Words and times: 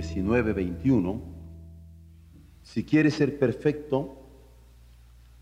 19, 0.00 0.54
21. 0.54 1.20
Si 2.62 2.84
quieres 2.84 3.14
ser 3.14 3.38
perfecto, 3.38 4.16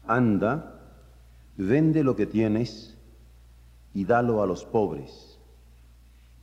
anda, 0.05 0.81
vende 1.57 2.03
lo 2.03 2.17
que 2.17 2.27
tienes 2.27 2.97
y 3.95 4.05
dalo 4.05 4.43
a 4.43 4.47
los 4.47 4.65
pobres, 4.65 5.39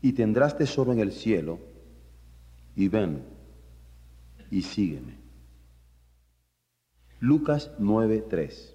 y 0.01 0.13
tendrás 0.13 0.57
tesoro 0.57 0.93
en 0.93 0.99
el 0.99 1.11
cielo, 1.11 1.59
y 2.75 2.88
ven 2.88 3.23
y 4.49 4.61
sígueme. 4.61 5.17
Lucas 7.19 7.71
9:3 7.79 8.73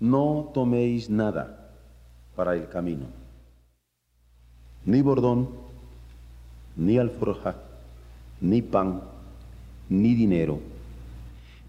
No 0.00 0.50
toméis 0.52 1.10
nada 1.10 1.70
para 2.34 2.54
el 2.54 2.68
camino, 2.68 3.06
ni 4.84 5.00
bordón, 5.00 5.50
ni 6.76 6.98
alforja, 6.98 7.65
ni 8.40 8.62
pan, 8.62 9.02
ni 9.88 10.14
dinero, 10.14 10.60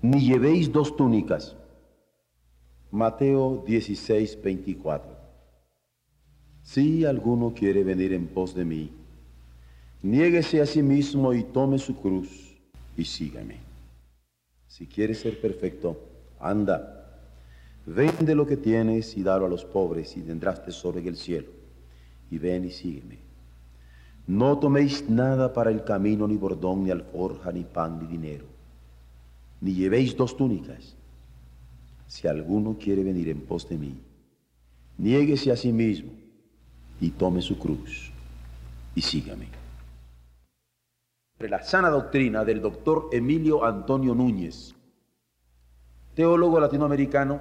ni 0.02 0.22
llevéis 0.22 0.72
dos 0.72 0.96
túnicas 0.96 1.58
Mateo 2.92 3.64
16, 3.68 4.42
24. 4.42 5.18
Si 6.64 7.04
alguno 7.04 7.54
quiere 7.54 7.84
venir 7.84 8.14
en 8.14 8.28
pos 8.28 8.56
de 8.56 8.64
mí, 8.64 8.90
niéguese 10.02 10.62
a 10.62 10.66
sí 10.66 10.82
mismo 10.82 11.34
y 11.34 11.44
tome 11.44 11.80
su 11.80 11.98
cruz 11.98 12.58
y 12.96 13.04
sígame. 13.04 13.58
Si 14.68 14.88
quieres 14.88 15.20
ser 15.20 15.42
perfecto, 15.42 16.00
anda, 16.40 17.22
vende 17.86 18.34
lo 18.34 18.48
que 18.48 18.56
tienes 18.56 19.18
y 19.18 19.24
dalo 19.24 19.48
a 19.48 19.50
los 19.50 19.66
pobres 19.66 20.16
y 20.16 20.22
tendrás 20.22 20.64
tesoro 20.64 20.98
en 20.98 21.08
el 21.08 21.18
cielo. 21.18 21.50
Y 22.32 22.38
ven 22.38 22.66
y 22.66 22.72
sígueme. 22.72 23.27
No 24.28 24.60
toméis 24.60 25.10
nada 25.10 25.54
para 25.54 25.72
el 25.72 25.86
camino, 25.86 26.28
ni 26.28 26.36
bordón, 26.36 26.84
ni 26.84 26.92
alforja, 26.92 27.52
ni 27.54 27.64
pan, 27.64 27.98
ni 28.00 28.08
dinero, 28.08 28.46
ni 29.62 29.74
llevéis 29.74 30.18
dos 30.18 30.36
túnicas 30.36 30.96
si 32.08 32.28
alguno 32.28 32.78
quiere 32.78 33.04
venir 33.04 33.30
en 33.30 33.42
pos 33.42 33.68
de 33.70 33.78
mí, 33.78 33.98
niéguese 34.98 35.52
a 35.52 35.56
sí 35.56 35.72
mismo 35.72 36.12
y 37.00 37.12
tome 37.12 37.42
su 37.42 37.58
cruz 37.58 38.12
y 38.96 39.02
sígame. 39.02 39.48
La 41.40 41.62
sana 41.64 41.90
doctrina 41.90 42.44
del 42.44 42.62
doctor 42.62 43.10
Emilio 43.12 43.64
Antonio 43.64 44.16
Núñez, 44.16 44.74
teólogo 46.16 46.60
latinoamericano 46.60 47.40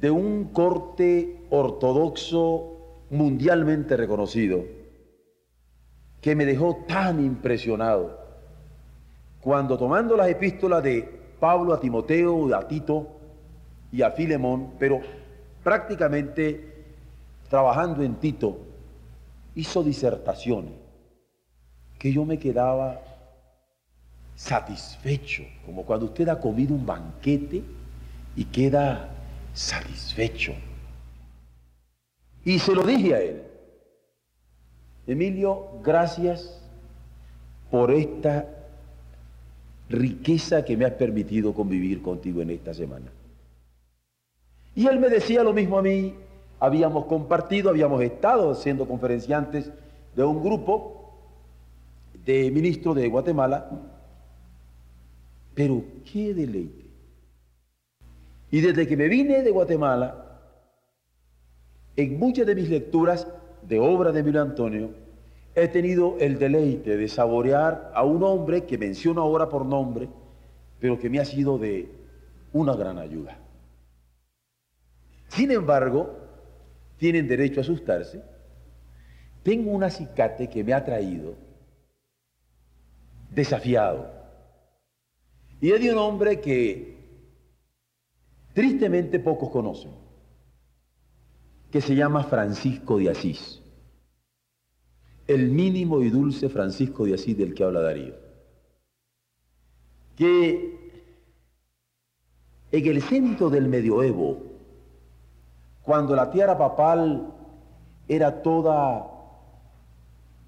de 0.00 0.10
un 0.10 0.46
corte 0.52 1.46
ortodoxo 1.50 3.04
mundialmente 3.10 3.96
reconocido, 3.96 4.64
que 6.26 6.34
me 6.34 6.44
dejó 6.44 6.84
tan 6.88 7.24
impresionado 7.24 8.18
cuando 9.40 9.78
tomando 9.78 10.16
las 10.16 10.28
epístolas 10.28 10.82
de 10.82 11.08
Pablo 11.38 11.72
a 11.72 11.78
Timoteo 11.78 12.52
a 12.52 12.66
Tito, 12.66 13.06
y 13.92 14.02
a 14.02 14.10
Filemón, 14.10 14.72
pero 14.76 15.00
prácticamente 15.62 16.84
trabajando 17.48 18.02
en 18.02 18.16
Tito, 18.16 18.58
hizo 19.54 19.84
disertaciones 19.84 20.72
que 21.96 22.12
yo 22.12 22.24
me 22.24 22.40
quedaba 22.40 23.00
satisfecho, 24.34 25.44
como 25.64 25.84
cuando 25.84 26.06
usted 26.06 26.28
ha 26.28 26.40
comido 26.40 26.74
un 26.74 26.84
banquete 26.84 27.62
y 28.34 28.44
queda 28.46 29.10
satisfecho. 29.54 30.54
Y 32.44 32.58
se 32.58 32.74
lo 32.74 32.82
dije 32.82 33.14
a 33.14 33.20
él, 33.20 33.55
Emilio, 35.06 35.80
gracias 35.84 36.60
por 37.70 37.92
esta 37.92 38.46
riqueza 39.88 40.64
que 40.64 40.76
me 40.76 40.84
has 40.84 40.92
permitido 40.92 41.54
convivir 41.54 42.02
contigo 42.02 42.42
en 42.42 42.50
esta 42.50 42.74
semana. 42.74 43.06
Y 44.74 44.86
él 44.86 44.98
me 44.98 45.08
decía 45.08 45.42
lo 45.42 45.52
mismo 45.52 45.78
a 45.78 45.82
mí, 45.82 46.14
habíamos 46.58 47.06
compartido, 47.06 47.70
habíamos 47.70 48.02
estado 48.02 48.54
siendo 48.54 48.86
conferenciantes 48.86 49.70
de 50.14 50.24
un 50.24 50.42
grupo 50.42 51.14
de 52.24 52.50
ministros 52.50 52.96
de 52.96 53.08
Guatemala, 53.08 53.70
pero 55.54 55.84
qué 56.10 56.34
deleite. 56.34 56.84
Y 58.50 58.60
desde 58.60 58.86
que 58.86 58.96
me 58.96 59.08
vine 59.08 59.42
de 59.42 59.50
Guatemala, 59.50 60.40
en 61.96 62.18
muchas 62.18 62.46
de 62.46 62.54
mis 62.54 62.68
lecturas 62.68 63.26
de 63.68 63.78
obra 63.78 64.12
de 64.12 64.20
Emilio 64.20 64.42
Antonio, 64.42 64.90
he 65.54 65.68
tenido 65.68 66.16
el 66.20 66.38
deleite 66.38 66.96
de 66.96 67.08
saborear 67.08 67.90
a 67.94 68.04
un 68.04 68.22
hombre 68.22 68.64
que 68.64 68.78
menciono 68.78 69.22
ahora 69.22 69.48
por 69.48 69.64
nombre, 69.64 70.08
pero 70.78 70.98
que 70.98 71.08
me 71.08 71.18
ha 71.18 71.24
sido 71.24 71.58
de 71.58 71.88
una 72.52 72.74
gran 72.76 72.98
ayuda. 72.98 73.38
Sin 75.28 75.50
embargo, 75.50 76.14
tienen 76.98 77.26
derecho 77.26 77.60
a 77.60 77.62
asustarse. 77.62 78.22
Tengo 79.42 79.70
un 79.70 79.84
acicate 79.84 80.48
que 80.48 80.62
me 80.62 80.72
ha 80.72 80.84
traído 80.84 81.34
desafiado. 83.30 84.10
Y 85.60 85.72
es 85.72 85.80
de 85.80 85.92
un 85.92 85.98
hombre 85.98 86.40
que 86.40 86.96
tristemente 88.52 89.18
pocos 89.18 89.50
conocen, 89.50 89.90
que 91.76 91.82
se 91.82 91.94
llama 91.94 92.24
Francisco 92.24 92.96
de 92.96 93.10
Asís. 93.10 93.60
El 95.26 95.50
mínimo 95.50 96.00
y 96.00 96.08
dulce 96.08 96.48
Francisco 96.48 97.04
de 97.04 97.12
Asís 97.12 97.36
del 97.36 97.52
que 97.52 97.64
habla 97.64 97.82
Darío. 97.82 98.14
Que 100.16 101.04
en 102.72 102.86
el 102.86 103.02
centro 103.02 103.50
del 103.50 103.68
medioevo, 103.68 104.38
cuando 105.82 106.16
la 106.16 106.30
tiara 106.30 106.56
papal 106.56 107.34
era 108.08 108.40
toda 108.40 109.10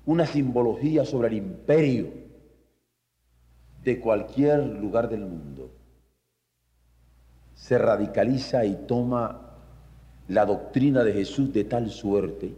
una 0.06 0.24
simbología 0.24 1.04
sobre 1.04 1.28
el 1.28 1.34
imperio 1.34 2.08
de 3.84 4.00
cualquier 4.00 4.64
lugar 4.64 5.10
del 5.10 5.26
mundo, 5.26 5.72
se 7.54 7.76
radicaliza 7.76 8.64
y 8.64 8.86
toma 8.86 9.47
la 10.28 10.44
doctrina 10.44 11.02
de 11.02 11.12
Jesús 11.12 11.52
de 11.52 11.64
tal 11.64 11.90
suerte 11.90 12.54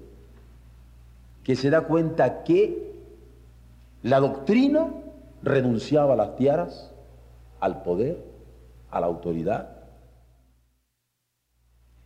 que 1.45 1.57
se 1.57 1.71
da 1.71 1.83
cuenta 1.83 2.43
que 2.43 2.91
la 4.03 4.21
doctrina 4.21 4.93
renunciaba 5.43 6.15
a 6.15 6.17
las 6.17 6.37
tiaras, 6.37 6.93
al 7.61 7.83
poder, 7.83 8.23
a 8.91 9.01
la 9.01 9.07
autoridad, 9.07 9.77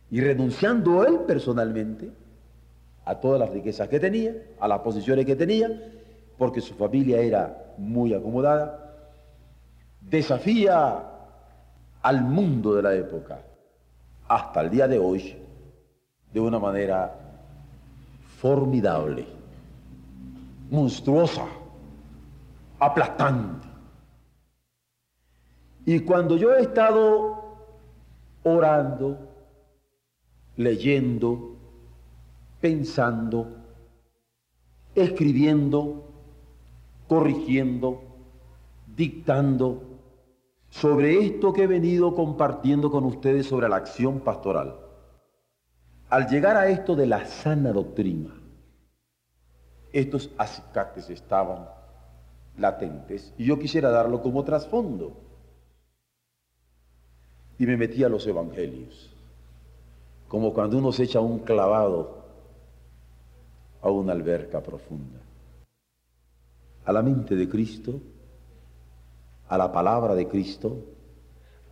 y 0.09 0.21
renunciando 0.21 1.05
él 1.05 1.21
personalmente 1.27 2.11
a 3.03 3.19
todas 3.19 3.39
las 3.39 3.49
riquezas 3.49 3.87
que 3.87 3.99
tenía, 3.99 4.33
a 4.59 4.67
las 4.67 4.79
posiciones 4.79 5.25
que 5.25 5.35
tenía, 5.35 5.69
porque 6.37 6.61
su 6.61 6.73
familia 6.75 7.19
era 7.19 7.73
muy 7.77 8.13
acomodada, 8.13 8.95
desafía 10.01 11.03
al 12.01 12.21
mundo 12.21 12.75
de 12.75 12.83
la 12.83 12.93
época. 12.93 13.41
Hasta 14.27 14.61
el 14.61 14.69
día 14.69 14.87
de 14.87 14.99
hoy 14.99 15.35
de 16.35 16.41
una 16.41 16.59
manera 16.59 17.17
formidable, 18.41 19.25
monstruosa, 20.69 21.45
aplastante. 22.77 23.65
Y 25.85 26.01
cuando 26.01 26.35
yo 26.35 26.53
he 26.53 26.63
estado 26.63 27.41
orando, 28.43 29.17
leyendo, 30.57 31.55
pensando, 32.59 33.55
escribiendo, 34.93 36.03
corrigiendo, 37.07 38.01
dictando 38.93 39.83
sobre 40.69 41.17
esto 41.17 41.53
que 41.53 41.63
he 41.63 41.67
venido 41.67 42.13
compartiendo 42.13 42.91
con 42.91 43.05
ustedes 43.05 43.45
sobre 43.45 43.69
la 43.69 43.77
acción 43.77 44.19
pastoral. 44.19 44.84
Al 46.09 46.27
llegar 46.27 46.55
a 46.55 46.67
esto 46.67 46.95
de 46.95 47.07
la 47.07 47.25
sana 47.25 47.71
doctrina, 47.71 48.33
estos 49.91 50.29
acicates 50.37 51.09
estaban 51.09 51.67
latentes 52.57 53.33
y 53.37 53.45
yo 53.45 53.57
quisiera 53.57 53.89
darlo 53.89 54.21
como 54.21 54.43
trasfondo. 54.43 55.13
Y 57.57 57.65
me 57.65 57.77
metí 57.77 58.03
a 58.03 58.09
los 58.09 58.27
evangelios, 58.27 59.09
como 60.27 60.53
cuando 60.53 60.77
uno 60.77 60.91
se 60.91 61.03
echa 61.03 61.21
un 61.21 61.39
clavado 61.39 62.23
a 63.81 63.89
una 63.89 64.11
alberca 64.11 64.61
profunda, 64.61 65.19
a 66.83 66.91
la 66.91 67.01
mente 67.01 67.35
de 67.35 67.47
Cristo, 67.49 67.99
a 69.47 69.57
la 69.57 69.71
palabra 69.71 70.13
de 70.13 70.27
Cristo, 70.27 70.77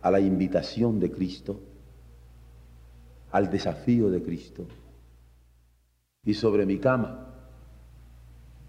a 0.00 0.10
la 0.10 0.20
invitación 0.20 0.98
de 0.98 1.10
Cristo, 1.10 1.60
al 3.34 3.50
desafío 3.50 4.10
de 4.10 4.22
Cristo. 4.22 4.64
Y 6.24 6.34
sobre 6.34 6.64
mi 6.64 6.78
cama, 6.78 7.34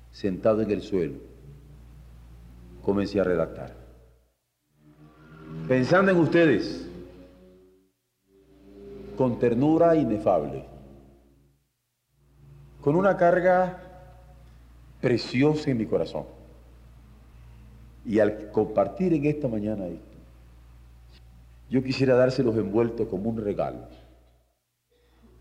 sentado 0.10 0.64
en 0.64 0.72
el 0.72 0.82
suelo, 0.82 1.20
comencé 2.82 3.20
a 3.20 3.24
redactar. 3.24 3.76
Pensando 5.68 6.12
en 6.12 6.18
ustedes, 6.18 6.90
con 9.16 9.38
ternura 9.38 9.96
inefable, 9.96 10.66
con 12.82 12.96
una 12.96 13.16
carga 13.18 13.80
preciosa 15.00 15.70
en 15.70 15.78
mi 15.78 15.86
corazón. 15.86 16.26
Y 18.04 18.18
al 18.18 18.50
compartir 18.50 19.14
en 19.14 19.26
esta 19.26 19.48
mañana 19.48 19.86
esto, 19.86 20.18
yo 21.70 21.84
quisiera 21.84 22.16
dárselos 22.16 22.58
envueltos 22.58 23.08
como 23.08 23.30
un 23.30 23.38
regalo, 23.38 24.05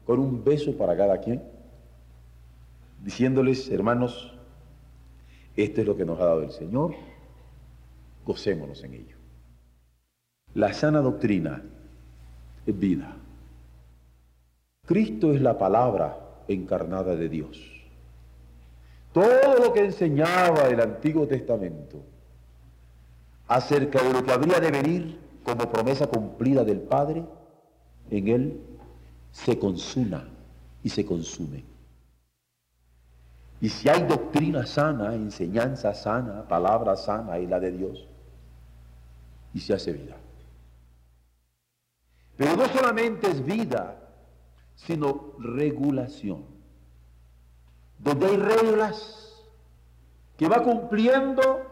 con 0.06 0.18
un 0.18 0.44
beso 0.44 0.76
para 0.76 0.96
cada 0.96 1.20
quien, 1.20 1.42
diciéndoles, 3.02 3.70
hermanos, 3.70 4.34
esto 5.56 5.80
es 5.80 5.86
lo 5.86 5.96
que 5.96 6.04
nos 6.04 6.20
ha 6.20 6.24
dado 6.24 6.42
el 6.42 6.50
Señor, 6.50 6.94
gocémonos 8.24 8.82
en 8.84 8.94
ello. 8.94 9.16
La 10.54 10.72
sana 10.72 11.00
doctrina 11.00 11.62
es 12.66 12.78
vida. 12.78 13.16
Cristo 14.86 15.32
es 15.32 15.40
la 15.40 15.58
palabra 15.58 16.18
encarnada 16.48 17.16
de 17.16 17.28
Dios. 17.28 17.60
Todo 19.12 19.58
lo 19.58 19.72
que 19.72 19.80
enseñaba 19.80 20.68
el 20.68 20.80
Antiguo 20.80 21.26
Testamento 21.26 22.02
acerca 23.46 24.02
de 24.02 24.12
lo 24.12 24.24
que 24.24 24.32
habría 24.32 24.60
de 24.60 24.70
venir 24.70 25.18
como 25.44 25.70
promesa 25.70 26.06
cumplida 26.06 26.64
del 26.64 26.80
Padre, 26.80 27.24
en 28.10 28.28
Él 28.28 28.60
se 29.34 29.58
consuma 29.58 30.24
y 30.82 30.88
se 30.88 31.04
consume. 31.04 31.64
Y 33.60 33.68
si 33.68 33.88
hay 33.88 34.02
doctrina 34.04 34.64
sana, 34.64 35.14
enseñanza 35.14 35.92
sana, 35.92 36.46
palabra 36.46 36.96
sana 36.96 37.38
y 37.38 37.46
la 37.46 37.58
de 37.58 37.72
Dios, 37.72 38.06
y 39.52 39.60
se 39.60 39.74
hace 39.74 39.92
vida. 39.92 40.16
Pero 42.36 42.56
no 42.56 42.68
solamente 42.68 43.28
es 43.28 43.44
vida, 43.44 43.96
sino 44.76 45.32
regulación. 45.38 46.44
Donde 47.98 48.26
hay 48.26 48.36
reglas 48.36 49.42
que 50.36 50.48
va 50.48 50.62
cumpliendo 50.62 51.66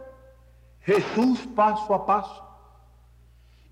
Jesús 0.81 1.41
paso 1.55 1.95
a 1.95 2.07
paso. 2.07 2.49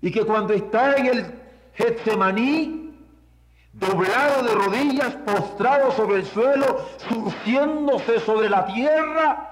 Y 0.01 0.11
que 0.11 0.25
cuando 0.25 0.53
está 0.53 0.95
en 0.95 1.05
el 1.07 1.25
Getsemaní, 1.73 2.80
doblado 3.73 4.43
de 4.43 4.53
rodillas, 4.53 5.15
postrado 5.25 5.91
sobre 5.91 6.17
el 6.17 6.25
suelo, 6.25 6.85
surciéndose 6.97 8.19
sobre 8.19 8.49
la 8.49 8.65
tierra, 8.65 9.49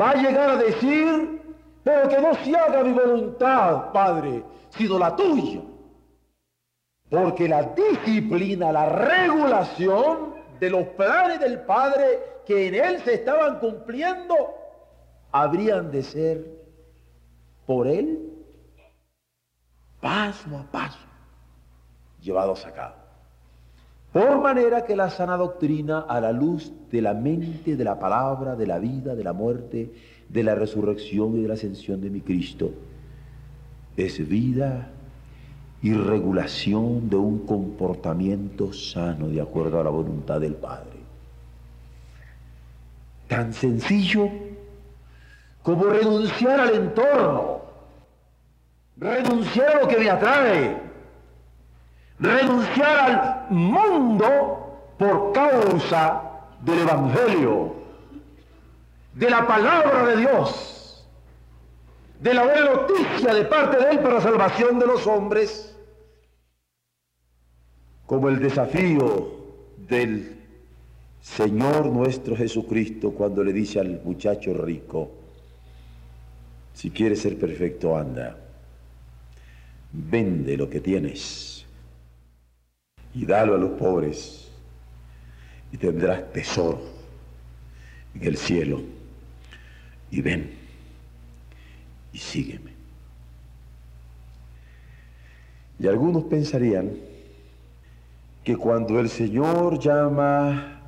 va 0.00 0.10
a 0.10 0.14
llegar 0.14 0.50
a 0.50 0.56
decir, 0.56 1.42
pero 1.84 2.08
que 2.08 2.20
no 2.20 2.34
se 2.34 2.56
haga 2.56 2.82
mi 2.82 2.92
voluntad, 2.92 3.92
Padre, 3.92 4.42
sino 4.70 4.98
la 4.98 5.14
tuya. 5.14 5.60
Porque 7.08 7.48
la 7.48 7.62
disciplina, 7.62 8.72
la 8.72 8.86
regulación 8.86 10.34
de 10.58 10.70
los 10.70 10.86
planes 10.88 11.38
del 11.40 11.60
Padre 11.60 12.42
que 12.46 12.68
en 12.68 12.74
Él 12.74 13.02
se 13.02 13.14
estaban 13.14 13.58
cumpliendo, 13.58 14.34
habrían 15.30 15.90
de 15.90 16.02
ser 16.02 16.46
por 17.66 17.86
Él 17.86 18.32
paso 20.00 20.56
a 20.56 20.62
paso 20.70 21.05
llevados 22.26 22.66
a 22.66 22.72
cabo. 22.72 22.94
Por 24.12 24.40
manera 24.40 24.84
que 24.84 24.96
la 24.96 25.10
sana 25.10 25.36
doctrina, 25.36 26.00
a 26.00 26.20
la 26.20 26.32
luz 26.32 26.72
de 26.90 27.02
la 27.02 27.14
mente, 27.14 27.76
de 27.76 27.84
la 27.84 27.98
palabra, 27.98 28.56
de 28.56 28.66
la 28.66 28.78
vida, 28.78 29.14
de 29.14 29.24
la 29.24 29.32
muerte, 29.32 29.92
de 30.28 30.42
la 30.42 30.54
resurrección 30.54 31.36
y 31.36 31.42
de 31.42 31.48
la 31.48 31.54
ascensión 31.54 32.00
de 32.00 32.10
mi 32.10 32.20
Cristo, 32.20 32.70
es 33.96 34.26
vida 34.28 34.90
y 35.82 35.92
regulación 35.92 37.08
de 37.08 37.16
un 37.16 37.46
comportamiento 37.46 38.72
sano 38.72 39.28
de 39.28 39.40
acuerdo 39.40 39.80
a 39.80 39.84
la 39.84 39.90
voluntad 39.90 40.40
del 40.40 40.54
Padre. 40.54 40.96
Tan 43.28 43.52
sencillo 43.52 44.30
como 45.62 45.84
renunciar 45.84 46.60
al 46.60 46.74
entorno, 46.74 47.60
renunciar 48.96 49.76
a 49.76 49.80
lo 49.80 49.88
que 49.88 49.98
me 49.98 50.08
atrae, 50.08 50.85
renunciar 52.18 53.46
al 53.48 53.50
mundo 53.50 54.94
por 54.98 55.32
causa 55.32 56.22
del 56.62 56.80
Evangelio, 56.80 57.74
de 59.14 59.30
la 59.30 59.46
palabra 59.46 60.06
de 60.06 60.16
Dios, 60.16 61.06
de 62.20 62.34
la 62.34 62.44
buena 62.44 62.64
noticia 62.64 63.34
de 63.34 63.44
parte 63.44 63.78
de 63.78 63.90
Él 63.90 63.98
para 64.00 64.14
la 64.14 64.20
salvación 64.20 64.78
de 64.78 64.86
los 64.86 65.06
hombres, 65.06 65.76
como 68.06 68.28
el 68.28 68.38
desafío 68.38 69.34
del 69.76 70.36
Señor 71.20 71.86
nuestro 71.86 72.36
Jesucristo 72.36 73.10
cuando 73.10 73.42
le 73.42 73.52
dice 73.52 73.80
al 73.80 74.00
muchacho 74.02 74.54
rico, 74.54 75.10
si 76.72 76.90
quieres 76.90 77.22
ser 77.22 77.38
perfecto, 77.38 77.96
anda, 77.96 78.38
vende 79.92 80.56
lo 80.56 80.68
que 80.68 80.80
tienes 80.80 81.55
y 83.16 83.24
dalo 83.24 83.54
a 83.54 83.58
los 83.58 83.70
pobres 83.70 84.46
y 85.72 85.78
tendrás 85.78 86.30
tesoro 86.32 86.82
en 88.14 88.24
el 88.24 88.36
cielo. 88.36 88.82
Y 90.10 90.20
ven 90.20 90.50
y 92.12 92.18
sígueme. 92.18 92.72
Y 95.78 95.86
algunos 95.86 96.24
pensarían 96.24 96.92
que 98.44 98.56
cuando 98.56 99.00
el 99.00 99.08
Señor 99.08 99.78
llama 99.78 100.80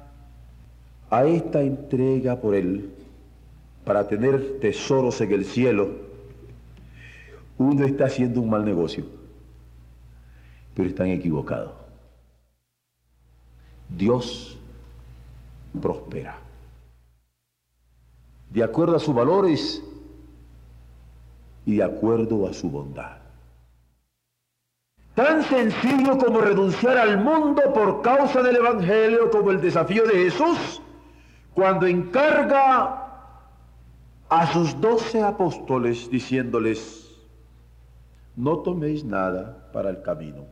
a 1.10 1.24
esta 1.24 1.62
entrega 1.62 2.40
por 2.40 2.54
Él 2.54 2.90
para 3.84 4.06
tener 4.06 4.60
tesoros 4.60 5.20
en 5.22 5.32
el 5.32 5.46
cielo, 5.46 5.96
uno 7.56 7.86
está 7.86 8.04
haciendo 8.04 8.42
un 8.42 8.50
mal 8.50 8.64
negocio, 8.64 9.06
pero 10.74 10.88
están 10.88 11.08
equivocados. 11.08 11.87
Dios 13.88 14.58
prospera. 15.80 16.38
De 18.50 18.62
acuerdo 18.62 18.96
a 18.96 19.00
sus 19.00 19.14
valores 19.14 19.82
y 21.66 21.76
de 21.76 21.84
acuerdo 21.84 22.48
a 22.48 22.52
su 22.52 22.70
bondad. 22.70 23.18
Tan 25.14 25.42
sencillo 25.42 26.16
como 26.16 26.40
renunciar 26.40 26.96
al 26.96 27.18
mundo 27.22 27.60
por 27.74 28.02
causa 28.02 28.42
del 28.42 28.56
Evangelio, 28.56 29.30
como 29.30 29.50
el 29.50 29.60
desafío 29.60 30.06
de 30.06 30.14
Jesús, 30.14 30.80
cuando 31.54 31.86
encarga 31.86 33.04
a 34.28 34.46
sus 34.52 34.80
doce 34.80 35.20
apóstoles 35.22 36.08
diciéndoles, 36.08 37.16
no 38.36 38.60
toméis 38.60 39.04
nada 39.04 39.68
para 39.72 39.90
el 39.90 40.02
camino, 40.02 40.44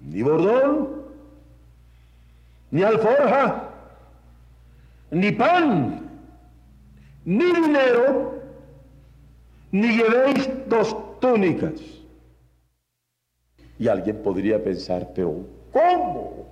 ni 0.00 0.22
bordón, 0.22 1.09
ni 2.70 2.82
alforja, 2.82 3.68
ni 5.10 5.32
pan, 5.32 6.08
ni 7.24 7.52
dinero, 7.52 8.40
ni 9.72 9.96
llevéis 9.96 10.48
dos 10.68 10.96
túnicas. 11.20 11.80
Y 13.78 13.88
alguien 13.88 14.22
podría 14.22 14.62
pensar, 14.62 15.10
pero 15.14 15.46
¿cómo? 15.72 16.46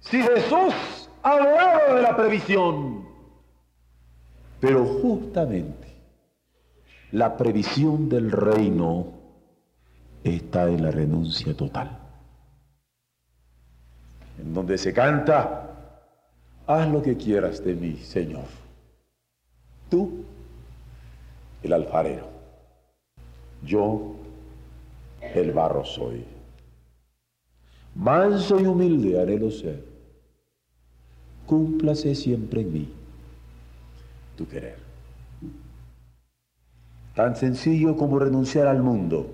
Si 0.00 0.22
Jesús 0.22 1.08
hablaba 1.22 1.94
de 1.94 2.02
la 2.02 2.16
previsión, 2.16 3.06
pero 4.60 4.84
justamente 4.84 5.88
la 7.10 7.36
previsión 7.36 8.08
del 8.08 8.30
reino 8.30 9.06
está 10.24 10.68
en 10.68 10.82
la 10.84 10.90
renuncia 10.90 11.54
total 11.54 12.01
en 14.38 14.54
donde 14.54 14.78
se 14.78 14.92
canta, 14.92 15.70
haz 16.66 16.88
lo 16.88 17.02
que 17.02 17.16
quieras 17.16 17.64
de 17.64 17.74
mí, 17.74 17.96
Señor. 17.96 18.44
Tú, 19.90 20.24
el 21.62 21.72
alfarero, 21.72 22.26
yo, 23.64 24.14
el 25.20 25.52
barro 25.52 25.84
soy. 25.84 26.24
Manso 27.94 28.58
y 28.58 28.66
humilde 28.66 29.20
haré 29.20 29.50
ser. 29.50 29.84
Cúmplase 31.46 32.14
siempre 32.14 32.62
en 32.62 32.72
mí 32.72 32.94
tu 34.36 34.48
querer. 34.48 34.76
Tan 37.14 37.36
sencillo 37.36 37.96
como 37.96 38.18
renunciar 38.18 38.66
al 38.66 38.82
mundo 38.82 39.26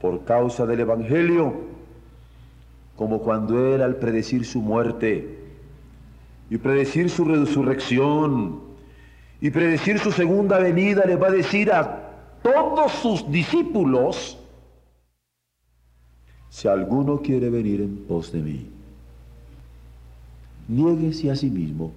por 0.00 0.24
causa 0.24 0.66
del 0.66 0.80
Evangelio, 0.80 1.54
como 2.96 3.20
cuando 3.20 3.74
Él 3.74 3.82
al 3.82 3.96
predecir 3.96 4.44
su 4.44 4.60
muerte 4.60 5.38
y 6.48 6.56
predecir 6.56 7.10
su 7.10 7.24
resurrección 7.24 8.60
y 9.40 9.50
predecir 9.50 9.98
su 9.98 10.10
segunda 10.12 10.58
venida, 10.58 11.04
le 11.04 11.16
va 11.16 11.28
a 11.28 11.32
decir 11.32 11.70
a 11.70 12.10
todos 12.42 12.92
sus 12.92 13.30
discípulos, 13.30 14.38
si 16.48 16.68
alguno 16.68 17.20
quiere 17.20 17.50
venir 17.50 17.82
en 17.82 17.96
pos 18.06 18.32
de 18.32 18.40
mí, 18.40 18.66
niéguese 20.68 21.30
a 21.30 21.36
sí 21.36 21.50
mismo 21.50 21.92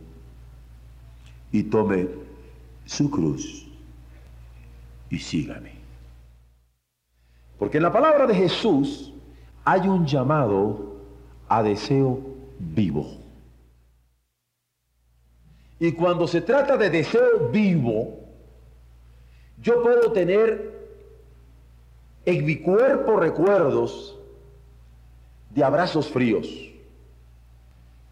y 1.51 1.63
tome 1.63 2.07
su 2.85 3.09
cruz 3.09 3.67
y 5.09 5.17
sígame. 5.17 5.71
Porque 7.57 7.77
en 7.77 7.83
la 7.83 7.93
palabra 7.93 8.27
de 8.27 8.35
Jesús 8.35 9.13
hay 9.63 9.87
un 9.87 10.05
llamado 10.05 10.88
a 11.49 11.63
deseo 11.63 12.19
vivo. 12.59 13.05
Y 15.79 15.91
cuando 15.93 16.27
se 16.27 16.41
trata 16.41 16.77
de 16.77 16.89
deseo 16.89 17.49
vivo, 17.51 18.19
yo 19.61 19.81
puedo 19.81 20.11
tener 20.11 20.77
en 22.25 22.45
mi 22.45 22.57
cuerpo 22.57 23.17
recuerdos 23.17 24.15
de 25.49 25.63
abrazos 25.63 26.07
fríos, 26.09 26.47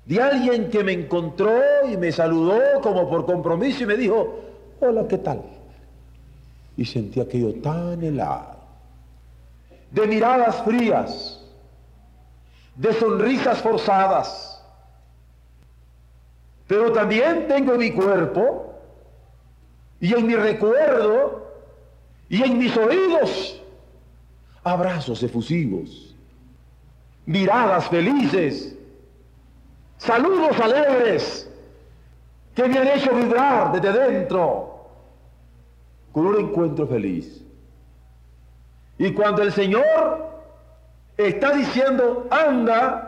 de 0.05 0.21
alguien 0.21 0.69
que 0.69 0.83
me 0.83 0.93
encontró 0.93 1.59
y 1.89 1.97
me 1.97 2.11
saludó 2.11 2.59
como 2.81 3.09
por 3.09 3.25
compromiso 3.25 3.83
y 3.83 3.85
me 3.85 3.97
dijo, 3.97 4.39
hola, 4.79 5.07
¿qué 5.07 5.17
tal? 5.17 5.43
Y 6.77 6.85
sentí 6.85 7.19
aquello 7.19 7.53
tan 7.55 8.01
helado, 8.01 8.57
de 9.91 10.07
miradas 10.07 10.63
frías, 10.63 11.36
de 12.77 12.93
sonrisas 12.93 13.59
forzadas. 13.61 14.63
Pero 16.67 16.91
también 16.91 17.47
tengo 17.47 17.73
en 17.73 17.79
mi 17.79 17.91
cuerpo 17.91 18.75
y 19.99 20.13
en 20.13 20.27
mi 20.27 20.35
recuerdo 20.35 21.47
y 22.29 22.43
en 22.43 22.57
mis 22.57 22.75
oídos 22.77 23.61
abrazos 24.63 25.23
efusivos, 25.23 26.15
miradas 27.25 27.87
felices, 27.87 28.75
saludos 29.97 30.59
alegres 30.59 31.49
que 32.53 32.67
me 32.67 32.77
han 32.77 32.87
hecho 32.87 33.15
vibrar 33.15 33.71
desde 33.71 34.11
dentro 34.11 34.89
con 36.11 36.27
un 36.27 36.39
encuentro 36.39 36.85
feliz. 36.85 37.41
Y 38.97 39.13
cuando 39.13 39.41
el 39.43 39.53
Señor 39.53 40.36
está 41.17 41.53
diciendo, 41.53 42.27
anda 42.29 43.07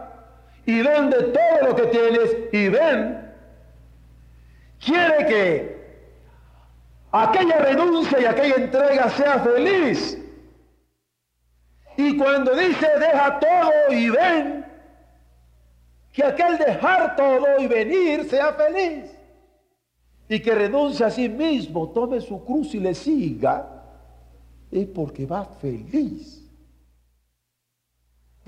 y 0.65 0.81
vende 0.81 1.23
todo 1.23 1.69
lo 1.69 1.75
que 1.75 1.87
tienes 1.87 2.35
y 2.51 2.67
ven, 2.69 3.33
quiere 4.83 5.25
que 5.25 5.79
aquella 7.11 7.57
renuncia 7.59 8.19
y 8.19 8.25
aquella 8.25 8.55
entrega 8.55 9.09
sea 9.09 9.39
feliz. 9.39 10.17
Y 11.97 12.17
cuando 12.17 12.55
dice 12.55 12.87
deja 12.99 13.39
todo 13.39 13.93
y 13.93 14.09
ven, 14.09 14.65
que 16.13 16.23
aquel 16.23 16.57
dejar 16.57 17.15
todo 17.15 17.59
y 17.59 17.67
venir 17.67 18.25
sea 18.29 18.53
feliz. 18.53 19.15
Y 20.27 20.39
que 20.39 20.53
renuncie 20.53 21.05
a 21.05 21.09
sí 21.09 21.27
mismo, 21.27 21.89
tome 21.89 22.21
su 22.21 22.43
cruz 22.45 22.73
y 22.75 22.79
le 22.79 22.93
siga, 22.93 23.83
es 24.71 24.85
porque 24.87 25.25
va 25.25 25.43
feliz. 25.43 26.38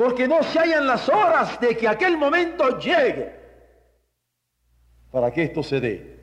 Porque 0.01 0.27
no 0.27 0.41
se 0.41 0.57
hallan 0.57 0.87
las 0.87 1.07
horas 1.09 1.59
de 1.59 1.77
que 1.77 1.87
aquel 1.87 2.17
momento 2.17 2.79
llegue 2.79 3.35
para 5.11 5.31
que 5.31 5.43
esto 5.43 5.61
se 5.61 5.79
dé. 5.79 6.19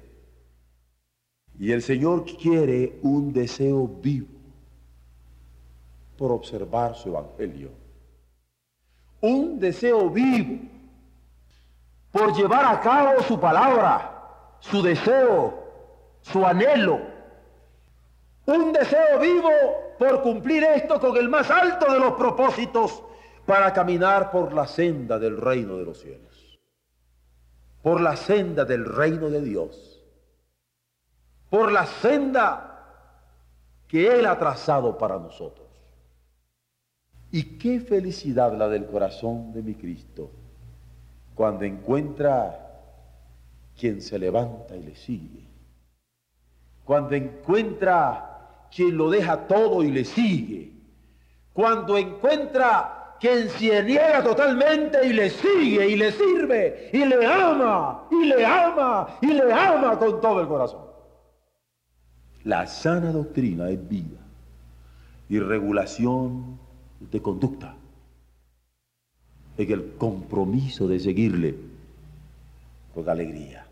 Y 1.60 1.70
el 1.70 1.80
Señor 1.80 2.24
quiere 2.24 2.98
un 3.02 3.32
deseo 3.32 3.86
vivo 3.86 4.26
por 6.16 6.32
observar 6.32 6.96
su 6.96 7.10
evangelio. 7.10 7.70
Un 9.20 9.60
deseo 9.60 10.10
vivo 10.10 10.58
por 12.10 12.34
llevar 12.34 12.64
a 12.64 12.80
cabo 12.80 13.22
su 13.22 13.38
palabra, 13.38 14.56
su 14.58 14.82
deseo, 14.82 15.54
su 16.22 16.44
anhelo. 16.44 17.00
Un 18.44 18.72
deseo 18.72 19.20
vivo 19.20 19.50
por 20.00 20.20
cumplir 20.22 20.64
esto 20.64 20.98
con 20.98 21.16
el 21.16 21.28
más 21.28 21.48
alto 21.48 21.92
de 21.92 22.00
los 22.00 22.14
propósitos 22.14 23.04
para 23.48 23.72
caminar 23.72 24.30
por 24.30 24.52
la 24.52 24.66
senda 24.66 25.18
del 25.18 25.38
reino 25.38 25.78
de 25.78 25.84
los 25.86 25.98
cielos, 26.00 26.60
por 27.80 27.98
la 27.98 28.14
senda 28.14 28.66
del 28.66 28.84
reino 28.84 29.30
de 29.30 29.40
Dios, 29.40 30.04
por 31.48 31.72
la 31.72 31.86
senda 31.86 32.84
que 33.86 34.06
Él 34.06 34.26
ha 34.26 34.38
trazado 34.38 34.98
para 34.98 35.18
nosotros. 35.18 35.66
Y 37.30 37.56
qué 37.56 37.80
felicidad 37.80 38.52
la 38.52 38.68
del 38.68 38.84
corazón 38.84 39.50
de 39.54 39.62
mi 39.62 39.74
Cristo 39.74 40.30
cuando 41.34 41.64
encuentra 41.64 42.82
quien 43.78 44.02
se 44.02 44.18
levanta 44.18 44.76
y 44.76 44.82
le 44.82 44.94
sigue. 44.94 45.46
Cuando 46.84 47.14
encuentra 47.14 48.66
quien 48.70 48.94
lo 48.94 49.08
deja 49.08 49.46
todo 49.46 49.82
y 49.82 49.90
le 49.90 50.04
sigue. 50.04 50.70
Cuando 51.54 51.96
encuentra 51.96 52.97
quien 53.20 53.48
se 53.50 53.82
niega 53.82 54.22
totalmente 54.22 55.06
y 55.06 55.12
le 55.12 55.30
sigue 55.30 55.88
y 55.88 55.96
le 55.96 56.12
sirve 56.12 56.90
y 56.92 57.04
le 57.04 57.26
ama 57.26 58.06
y 58.10 58.24
le 58.26 58.44
ama 58.44 59.18
y 59.20 59.26
le 59.26 59.52
ama 59.52 59.98
con 59.98 60.20
todo 60.20 60.40
el 60.40 60.48
corazón. 60.48 60.80
La 62.44 62.66
sana 62.66 63.12
doctrina 63.12 63.68
es 63.70 63.88
vida 63.88 64.18
y 65.28 65.38
regulación 65.38 66.58
de 67.00 67.20
conducta 67.20 67.74
en 69.56 69.72
el 69.72 69.94
compromiso 69.98 70.86
de 70.88 71.00
seguirle 71.00 71.54
con 72.94 73.08
alegría. 73.08 73.66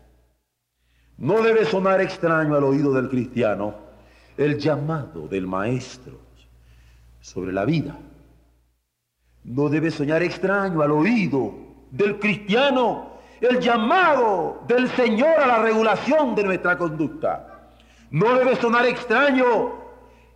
No 1.17 1.41
debe 1.41 1.65
sonar 1.65 2.01
extraño 2.01 2.55
al 2.55 2.63
oído 2.63 2.93
del 2.93 3.09
cristiano 3.09 3.75
el 4.37 4.59
llamado 4.59 5.27
del 5.27 5.47
maestro 5.47 6.19
sobre 7.21 7.51
la 7.51 7.65
vida. 7.65 7.97
No 9.47 9.69
debe 9.69 9.91
soñar 9.91 10.21
extraño 10.23 10.81
al 10.81 10.91
oído 10.91 11.53
del 11.89 12.19
cristiano 12.19 13.13
el 13.39 13.59
llamado 13.59 14.63
del 14.67 14.89
Señor 14.89 15.39
a 15.39 15.47
la 15.47 15.59
regulación 15.59 16.35
de 16.35 16.43
nuestra 16.43 16.77
conducta. 16.77 17.69
No 18.11 18.35
debe 18.35 18.57
sonar 18.57 18.85
extraño 18.85 19.85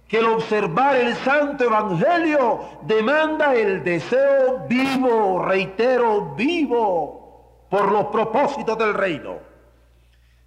que 0.07 0.19
el 0.19 0.25
observar 0.27 0.95
el 0.95 1.13
santo 1.15 1.65
evangelio 1.65 2.61
demanda 2.83 3.53
el 3.53 3.83
deseo 3.83 4.65
vivo, 4.69 5.43
reitero, 5.43 6.33
vivo, 6.35 7.65
por 7.69 7.91
los 7.91 8.05
propósitos 8.07 8.77
del 8.77 8.93
reino. 8.93 9.39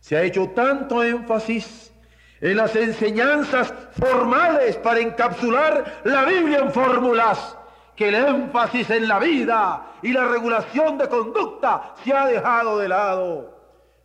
Se 0.01 0.17
ha 0.17 0.23
hecho 0.23 0.49
tanto 0.51 1.03
énfasis 1.03 1.93
en 2.41 2.57
las 2.57 2.75
enseñanzas 2.77 3.75
formales 3.99 4.77
para 4.77 5.01
encapsular 5.01 6.03
la 6.05 6.25
Biblia 6.25 6.59
en 6.59 6.71
fórmulas, 6.71 7.57
que 7.97 8.09
el 8.09 8.15
énfasis 8.15 8.91
en 8.91 9.07
la 9.09 9.19
vida 9.19 9.87
y 10.03 10.13
la 10.13 10.25
regulación 10.27 10.99
de 10.99 11.09
conducta 11.09 11.95
se 12.03 12.13
ha 12.13 12.27
dejado 12.27 12.79
de 12.79 12.89
lado. 12.89 13.55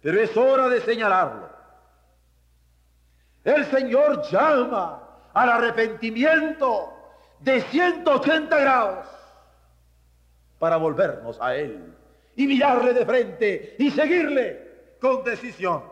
Pero 0.02 0.22
es 0.22 0.36
hora 0.38 0.70
de 0.70 0.82
señalarlo. 0.82 1.50
El 3.44 3.66
Señor 3.66 4.22
llama 4.30 5.02
al 5.34 5.50
arrepentimiento 5.50 6.94
de 7.40 7.62
180 7.62 8.58
grados 8.58 9.08
para 10.60 10.78
volvernos 10.78 11.40
a 11.42 11.56
Él 11.56 11.96
y 12.36 12.48
mirarle 12.48 12.94
de 12.94 13.06
frente 13.06 13.76
y 13.80 13.92
seguirle 13.92 14.96
con 15.02 15.24
decisión. 15.24 15.84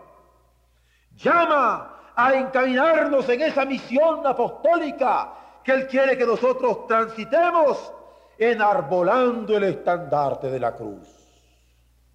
Llama 1.16 1.98
a 2.16 2.34
encaminarnos 2.34 3.28
en 3.30 3.42
esa 3.42 3.66
misión 3.66 4.26
apostólica 4.26 5.34
que 5.68 5.74
Él 5.74 5.88
quiere 5.88 6.18
que 6.18 6.26
nosotros 6.26 6.88
transitemos 6.88 7.92
enarbolando 8.38 9.58
el 9.58 9.66
estandarte 9.66 10.50
de 10.50 10.62
la 10.62 10.74
cruz. 10.74 11.10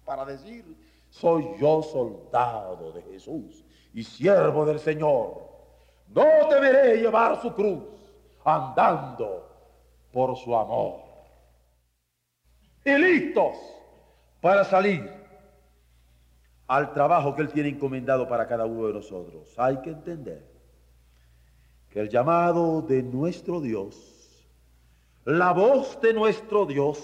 Para 0.03 0.25
decir, 0.25 0.65
soy 1.11 1.47
yo 1.59 1.83
soldado 1.83 2.91
de 2.93 3.03
Jesús 3.03 3.63
y 3.93 4.03
siervo 4.03 4.65
del 4.65 4.79
Señor. 4.79 5.43
No 6.07 6.25
temeré 6.49 6.97
llevar 6.97 7.39
su 7.43 7.53
cruz 7.53 7.83
andando 8.43 9.47
por 10.11 10.35
su 10.35 10.55
amor. 10.55 11.01
Y 12.83 12.97
listos 12.97 13.55
para 14.41 14.63
salir 14.63 15.13
al 16.65 16.91
trabajo 16.91 17.35
que 17.35 17.43
Él 17.43 17.49
tiene 17.49 17.69
encomendado 17.69 18.27
para 18.27 18.47
cada 18.47 18.65
uno 18.65 18.87
de 18.87 18.93
nosotros. 18.93 19.53
Hay 19.59 19.79
que 19.81 19.91
entender 19.91 20.52
que 21.93 21.99
el 21.99 22.09
llamado 22.09 22.81
de 22.81 23.03
nuestro 23.03 23.61
Dios, 23.61 23.95
la 25.25 25.51
voz 25.51 26.01
de 26.01 26.11
nuestro 26.11 26.65
Dios, 26.65 26.97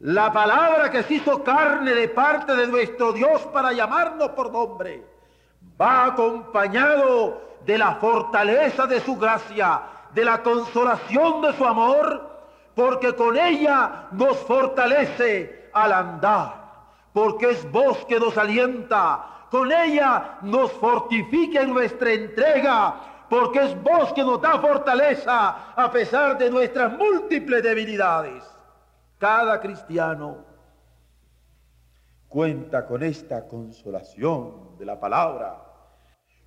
la 0.00 0.30
palabra 0.30 0.90
que 0.90 1.02
se 1.02 1.14
hizo 1.14 1.42
carne 1.42 1.94
de 1.94 2.08
parte 2.08 2.54
de 2.54 2.66
nuestro 2.66 3.14
Dios 3.14 3.40
para 3.50 3.72
llamarnos 3.72 4.28
por 4.32 4.52
nombre, 4.52 5.02
va 5.80 6.04
acompañado 6.04 7.40
de 7.64 7.78
la 7.78 7.94
fortaleza 7.94 8.86
de 8.86 9.00
su 9.00 9.16
gracia, 9.16 9.80
de 10.12 10.22
la 10.22 10.42
consolación 10.42 11.40
de 11.40 11.54
su 11.54 11.64
amor, 11.64 12.30
porque 12.74 13.14
con 13.14 13.38
ella 13.38 14.08
nos 14.12 14.36
fortalece 14.36 15.70
al 15.72 15.94
andar, 15.94 16.52
porque 17.14 17.52
es 17.52 17.72
voz 17.72 18.04
que 18.04 18.20
nos 18.20 18.36
alienta, 18.36 19.46
con 19.50 19.72
ella 19.72 20.40
nos 20.42 20.72
fortifica 20.72 21.62
en 21.62 21.72
nuestra 21.72 22.12
entrega, 22.12 23.11
porque 23.32 23.60
es 23.60 23.82
vos 23.82 24.12
que 24.12 24.22
nos 24.22 24.42
da 24.42 24.60
fortaleza 24.60 25.72
a 25.74 25.90
pesar 25.90 26.36
de 26.36 26.50
nuestras 26.50 26.92
múltiples 26.92 27.62
debilidades. 27.62 28.44
Cada 29.16 29.58
cristiano 29.58 30.44
cuenta 32.28 32.84
con 32.84 33.02
esta 33.02 33.48
consolación 33.48 34.76
de 34.76 34.84
la 34.84 35.00
palabra, 35.00 35.64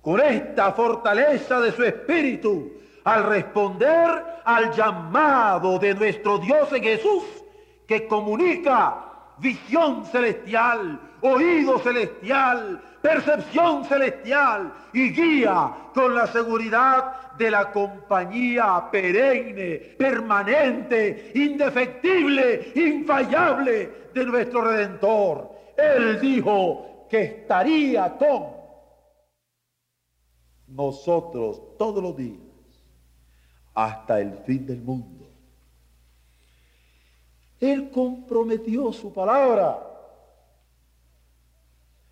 con 0.00 0.20
esta 0.20 0.70
fortaleza 0.70 1.58
de 1.58 1.72
su 1.72 1.82
espíritu 1.82 2.74
al 3.02 3.24
responder 3.24 4.08
al 4.44 4.70
llamado 4.70 5.80
de 5.80 5.92
nuestro 5.92 6.38
Dios 6.38 6.72
en 6.72 6.84
Jesús, 6.84 7.24
que 7.84 8.06
comunica 8.06 9.05
visión 9.38 10.04
celestial, 10.06 11.00
oído 11.20 11.78
celestial, 11.78 12.82
percepción 13.02 13.84
celestial 13.84 14.72
y 14.92 15.10
guía 15.10 15.72
con 15.94 16.14
la 16.14 16.26
seguridad 16.26 17.32
de 17.36 17.50
la 17.50 17.70
compañía 17.70 18.88
perenne, 18.90 19.94
permanente, 19.98 21.32
indefectible, 21.34 22.72
infallable 22.74 24.08
de 24.14 24.24
nuestro 24.24 24.62
Redentor. 24.62 25.50
Él 25.76 26.20
dijo 26.20 27.06
que 27.10 27.22
estaría 27.22 28.16
con 28.16 28.56
nosotros 30.66 31.76
todos 31.78 32.02
los 32.02 32.16
días 32.16 32.40
hasta 33.74 34.20
el 34.20 34.38
fin 34.38 34.66
del 34.66 34.80
mundo. 34.80 35.15
Él 37.60 37.90
comprometió 37.90 38.92
su 38.92 39.12
palabra. 39.12 39.82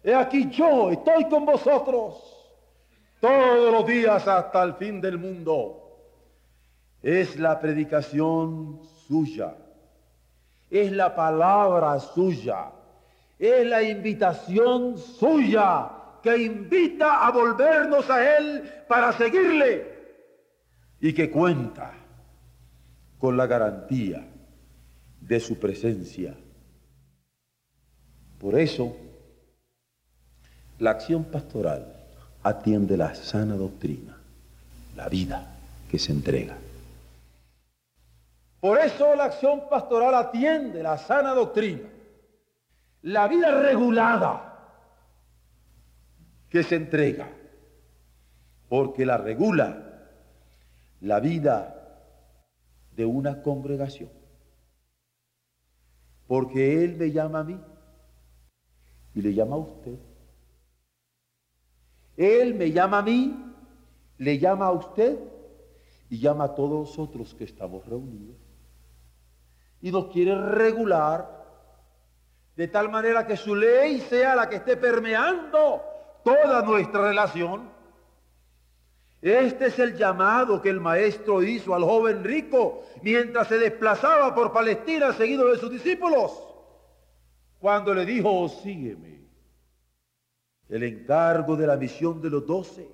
He 0.02 0.14
aquí 0.14 0.50
yo 0.50 0.90
estoy 0.90 1.28
con 1.28 1.44
vosotros 1.44 2.34
todos 3.20 3.72
los 3.72 3.86
días 3.86 4.26
hasta 4.26 4.62
el 4.62 4.74
fin 4.74 5.00
del 5.00 5.18
mundo. 5.18 5.80
Es 7.02 7.38
la 7.38 7.60
predicación 7.60 8.80
suya. 9.06 9.54
Es 10.70 10.92
la 10.92 11.14
palabra 11.14 11.98
suya. 12.00 12.70
Es 13.38 13.66
la 13.66 13.82
invitación 13.82 14.96
suya 14.96 15.90
que 16.22 16.36
invita 16.38 17.26
a 17.26 17.30
volvernos 17.30 18.08
a 18.08 18.38
Él 18.38 18.84
para 18.88 19.12
seguirle 19.12 19.94
y 21.00 21.12
que 21.12 21.30
cuenta 21.30 21.92
con 23.18 23.36
la 23.36 23.46
garantía 23.46 24.26
de 25.26 25.40
su 25.40 25.58
presencia. 25.58 26.34
Por 28.38 28.58
eso, 28.58 28.96
la 30.78 30.90
acción 30.90 31.24
pastoral 31.24 31.94
atiende 32.42 32.96
la 32.96 33.14
sana 33.14 33.54
doctrina, 33.56 34.16
la 34.96 35.08
vida 35.08 35.56
que 35.90 35.98
se 35.98 36.12
entrega. 36.12 36.56
Por 38.60 38.78
eso 38.78 39.14
la 39.14 39.24
acción 39.24 39.68
pastoral 39.68 40.14
atiende 40.14 40.82
la 40.82 40.96
sana 40.98 41.34
doctrina, 41.34 41.88
la 43.02 43.28
vida 43.28 43.50
regulada 43.60 44.50
que 46.48 46.62
se 46.62 46.76
entrega, 46.76 47.28
porque 48.68 49.04
la 49.04 49.18
regula 49.18 49.84
la 51.04 51.20
vida 51.20 52.00
de 52.96 53.04
una 53.04 53.42
congregación 53.42 54.08
porque 56.26 56.84
Él 56.84 56.96
me 56.96 57.10
llama 57.10 57.40
a 57.40 57.44
mí 57.44 57.60
y 59.14 59.22
le 59.22 59.34
llama 59.34 59.56
a 59.56 59.58
usted. 59.58 59.98
Él 62.16 62.54
me 62.54 62.70
llama 62.70 62.98
a 62.98 63.02
mí, 63.02 63.54
le 64.18 64.38
llama 64.38 64.66
a 64.66 64.72
usted 64.72 65.18
y 66.10 66.18
llama 66.18 66.44
a 66.44 66.54
todos 66.54 66.88
nosotros 66.88 67.34
que 67.34 67.44
estamos 67.44 67.84
reunidos. 67.86 68.36
Y 69.80 69.90
nos 69.90 70.06
quiere 70.06 70.34
regular 70.52 71.44
de 72.56 72.68
tal 72.68 72.88
manera 72.88 73.26
que 73.26 73.36
su 73.36 73.54
ley 73.54 74.00
sea 74.00 74.36
la 74.36 74.48
que 74.48 74.56
esté 74.56 74.76
permeando 74.76 75.82
toda 76.22 76.62
nuestra 76.62 77.08
relación. 77.08 77.73
Este 79.24 79.68
es 79.68 79.78
el 79.78 79.96
llamado 79.96 80.60
que 80.60 80.68
el 80.68 80.82
maestro 80.82 81.42
hizo 81.42 81.74
al 81.74 81.82
joven 81.82 82.22
rico 82.22 82.82
mientras 83.00 83.48
se 83.48 83.56
desplazaba 83.56 84.34
por 84.34 84.52
Palestina 84.52 85.14
seguido 85.14 85.48
de 85.48 85.56
sus 85.56 85.70
discípulos. 85.70 86.42
Cuando 87.58 87.94
le 87.94 88.04
dijo, 88.04 88.46
sígueme. 88.50 89.26
El 90.68 90.82
encargo 90.82 91.56
de 91.56 91.66
la 91.66 91.78
misión 91.78 92.20
de 92.20 92.28
los 92.28 92.46
doce 92.46 92.86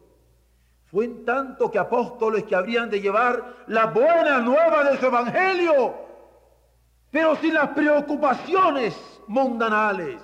fue 0.85 1.07
en 1.07 1.25
tanto 1.25 1.69
que 1.69 1.81
apóstoles 1.81 2.45
que 2.45 2.55
habrían 2.55 2.89
de 2.89 3.01
llevar 3.01 3.65
la 3.67 3.87
buena 3.87 4.39
nueva 4.39 4.89
de 4.89 4.99
su 4.99 5.07
evangelio, 5.07 5.97
pero 7.11 7.35
sin 7.35 7.55
las 7.55 7.71
preocupaciones 7.71 8.97
mundanales. 9.27 10.23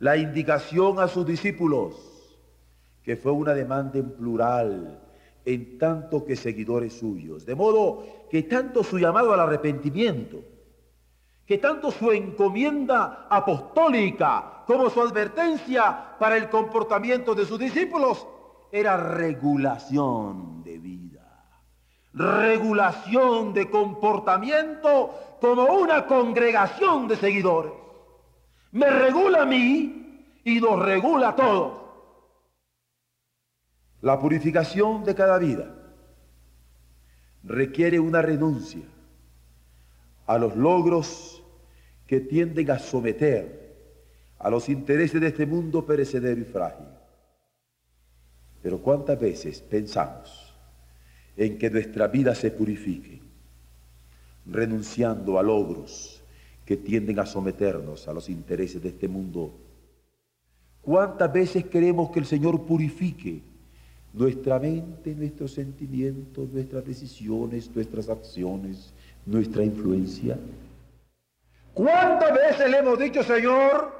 La 0.00 0.16
indicación 0.16 0.98
a 0.98 1.06
sus 1.06 1.24
discípulos, 1.24 1.94
que 3.04 3.16
fue 3.16 3.30
una 3.30 3.54
demanda 3.54 4.00
en 4.00 4.16
plural, 4.16 4.98
en 5.44 5.78
tanto 5.78 6.24
que 6.24 6.36
seguidores 6.36 6.94
suyos. 6.94 7.44
De 7.44 7.54
modo 7.54 8.04
que 8.30 8.44
tanto 8.44 8.82
su 8.84 8.98
llamado 8.98 9.32
al 9.32 9.40
arrepentimiento, 9.40 10.38
que 11.46 11.58
tanto 11.58 11.90
su 11.90 12.12
encomienda 12.12 13.26
apostólica 13.28 14.62
como 14.66 14.88
su 14.90 15.00
advertencia 15.00 16.16
para 16.18 16.36
el 16.36 16.48
comportamiento 16.48 17.34
de 17.34 17.44
sus 17.44 17.58
discípulos 17.58 18.26
era 18.70 18.96
regulación 18.96 20.62
de 20.62 20.78
vida, 20.78 21.44
regulación 22.14 23.52
de 23.52 23.68
comportamiento 23.68 25.10
como 25.40 25.64
una 25.64 26.06
congregación 26.06 27.08
de 27.08 27.16
seguidores. 27.16 27.72
Me 28.70 28.88
regula 28.88 29.42
a 29.42 29.46
mí 29.46 30.40
y 30.44 30.60
nos 30.60 30.78
regula 30.78 31.30
a 31.30 31.36
todos. 31.36 31.81
La 34.02 34.18
purificación 34.18 35.04
de 35.04 35.14
cada 35.14 35.38
vida 35.38 35.72
requiere 37.44 38.00
una 38.00 38.20
renuncia 38.20 38.82
a 40.26 40.38
los 40.38 40.56
logros 40.56 41.40
que 42.08 42.18
tienden 42.18 42.72
a 42.72 42.80
someter 42.80 43.62
a 44.40 44.50
los 44.50 44.68
intereses 44.68 45.20
de 45.20 45.28
este 45.28 45.46
mundo 45.46 45.86
perecedero 45.86 46.40
y 46.40 46.44
frágil. 46.44 46.86
Pero 48.60 48.82
cuántas 48.82 49.20
veces 49.20 49.60
pensamos 49.60 50.52
en 51.36 51.56
que 51.56 51.70
nuestra 51.70 52.08
vida 52.08 52.34
se 52.34 52.50
purifique, 52.50 53.20
renunciando 54.46 55.38
a 55.38 55.44
logros 55.44 56.24
que 56.66 56.76
tienden 56.76 57.20
a 57.20 57.26
someternos 57.26 58.08
a 58.08 58.12
los 58.12 58.28
intereses 58.28 58.82
de 58.82 58.88
este 58.88 59.06
mundo. 59.06 59.54
¿Cuántas 60.80 61.32
veces 61.32 61.66
queremos 61.66 62.10
que 62.10 62.18
el 62.18 62.26
Señor 62.26 62.66
purifique 62.66 63.51
nuestra 64.12 64.58
mente, 64.58 65.14
nuestros 65.14 65.52
sentimientos, 65.52 66.48
nuestras 66.50 66.84
decisiones, 66.84 67.70
nuestras 67.74 68.08
acciones, 68.08 68.92
nuestra 69.26 69.62
influencia. 69.62 70.36
¿Cuántas 71.74 72.34
veces 72.34 72.70
le 72.70 72.78
hemos 72.78 72.98
dicho, 72.98 73.22
Señor, 73.22 73.92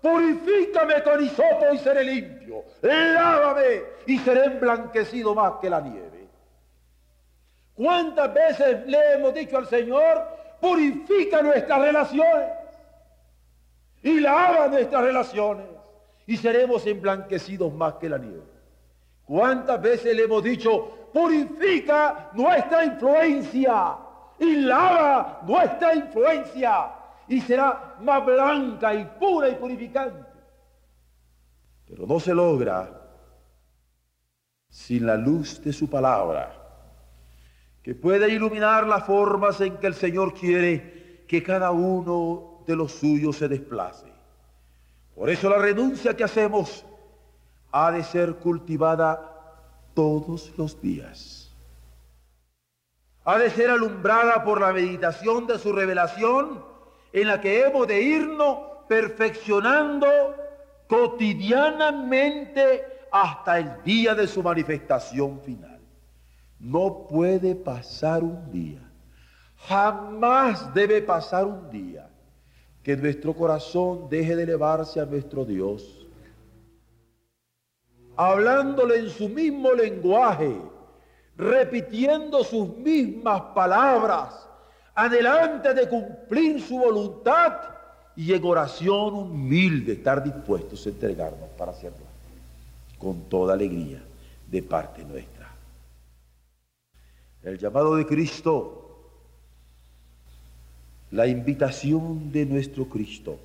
purifícame 0.00 1.02
con 1.02 1.22
hisopo 1.22 1.72
y 1.74 1.78
seré 1.78 2.04
limpio, 2.04 2.64
lávame 2.82 3.82
y 4.06 4.18
seré 4.18 4.44
emblanquecido 4.44 5.34
más 5.34 5.54
que 5.60 5.68
la 5.68 5.80
nieve? 5.80 6.26
¿Cuántas 7.74 8.32
veces 8.32 8.86
le 8.86 9.14
hemos 9.14 9.34
dicho 9.34 9.58
al 9.58 9.66
Señor, 9.66 10.24
purifica 10.60 11.42
nuestras 11.42 11.80
relaciones 11.80 12.48
y 14.02 14.20
lava 14.20 14.68
nuestras 14.68 15.02
relaciones? 15.02 15.78
y 16.28 16.36
seremos 16.36 16.86
emblanquecidos 16.86 17.72
más 17.72 17.94
que 17.94 18.08
la 18.10 18.18
nieve. 18.18 18.42
¿Cuántas 19.28 19.82
veces 19.82 20.16
le 20.16 20.22
hemos 20.22 20.42
dicho, 20.42 21.10
purifica 21.12 22.30
nuestra 22.32 22.86
influencia 22.86 23.94
y 24.38 24.56
lava 24.56 25.42
nuestra 25.46 25.94
influencia 25.94 26.90
y 27.28 27.38
será 27.42 27.96
más 28.00 28.24
blanca 28.24 28.94
y 28.94 29.04
pura 29.20 29.50
y 29.50 29.56
purificante? 29.56 30.26
Pero 31.86 32.06
no 32.06 32.18
se 32.18 32.34
logra 32.34 32.90
sin 34.70 35.04
la 35.04 35.16
luz 35.18 35.62
de 35.62 35.74
su 35.74 35.90
palabra, 35.90 36.54
que 37.82 37.94
puede 37.94 38.30
iluminar 38.30 38.86
las 38.86 39.04
formas 39.04 39.60
en 39.60 39.76
que 39.76 39.88
el 39.88 39.94
Señor 39.94 40.32
quiere 40.32 41.24
que 41.28 41.42
cada 41.42 41.70
uno 41.70 42.62
de 42.66 42.76
los 42.76 42.92
suyos 42.92 43.36
se 43.36 43.46
desplace. 43.46 44.06
Por 45.14 45.28
eso 45.28 45.50
la 45.50 45.58
renuncia 45.58 46.16
que 46.16 46.24
hacemos 46.24 46.86
ha 47.72 47.92
de 47.92 48.02
ser 48.02 48.36
cultivada 48.36 49.34
todos 49.94 50.52
los 50.56 50.80
días. 50.80 51.50
Ha 53.24 53.38
de 53.38 53.50
ser 53.50 53.70
alumbrada 53.70 54.42
por 54.44 54.60
la 54.60 54.72
meditación 54.72 55.46
de 55.46 55.58
su 55.58 55.72
revelación 55.72 56.64
en 57.12 57.28
la 57.28 57.40
que 57.40 57.62
hemos 57.62 57.86
de 57.86 58.00
irnos 58.00 58.58
perfeccionando 58.88 60.06
cotidianamente 60.88 62.84
hasta 63.12 63.58
el 63.58 63.82
día 63.82 64.14
de 64.14 64.26
su 64.26 64.42
manifestación 64.42 65.40
final. 65.40 65.80
No 66.58 67.06
puede 67.08 67.54
pasar 67.54 68.24
un 68.24 68.50
día, 68.50 68.90
jamás 69.56 70.72
debe 70.74 71.02
pasar 71.02 71.44
un 71.44 71.70
día 71.70 72.10
que 72.82 72.96
nuestro 72.96 73.34
corazón 73.34 74.08
deje 74.08 74.34
de 74.34 74.44
elevarse 74.44 75.00
a 75.00 75.04
nuestro 75.04 75.44
Dios, 75.44 75.97
hablándole 78.18 78.96
en 78.98 79.10
su 79.10 79.28
mismo 79.28 79.72
lenguaje, 79.72 80.60
repitiendo 81.36 82.42
sus 82.42 82.76
mismas 82.78 83.40
palabras, 83.54 84.48
adelante 84.92 85.72
de 85.72 85.88
cumplir 85.88 86.60
su 86.60 86.78
voluntad 86.78 87.60
y 88.16 88.32
en 88.32 88.44
oración 88.44 89.14
humilde 89.14 89.92
estar 89.92 90.20
dispuestos 90.24 90.84
a 90.84 90.88
entregarnos 90.88 91.48
para 91.56 91.70
hacerlo 91.70 92.04
con 92.98 93.20
toda 93.28 93.54
alegría 93.54 94.02
de 94.50 94.62
parte 94.64 95.04
nuestra. 95.04 95.54
El 97.44 97.56
llamado 97.56 97.94
de 97.94 98.04
Cristo, 98.04 99.14
la 101.12 101.28
invitación 101.28 102.32
de 102.32 102.44
nuestro 102.46 102.86
Cristo 102.86 103.38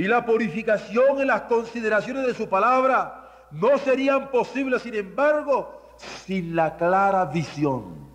y 0.00 0.08
la 0.08 0.24
purificación 0.24 1.20
en 1.20 1.26
las 1.26 1.42
consideraciones 1.42 2.26
de 2.26 2.32
su 2.32 2.48
palabra 2.48 3.48
no 3.50 3.76
serían 3.76 4.30
posibles, 4.30 4.80
sin 4.80 4.94
embargo, 4.94 5.78
sin 6.24 6.56
la 6.56 6.78
clara 6.78 7.26
visión 7.26 8.08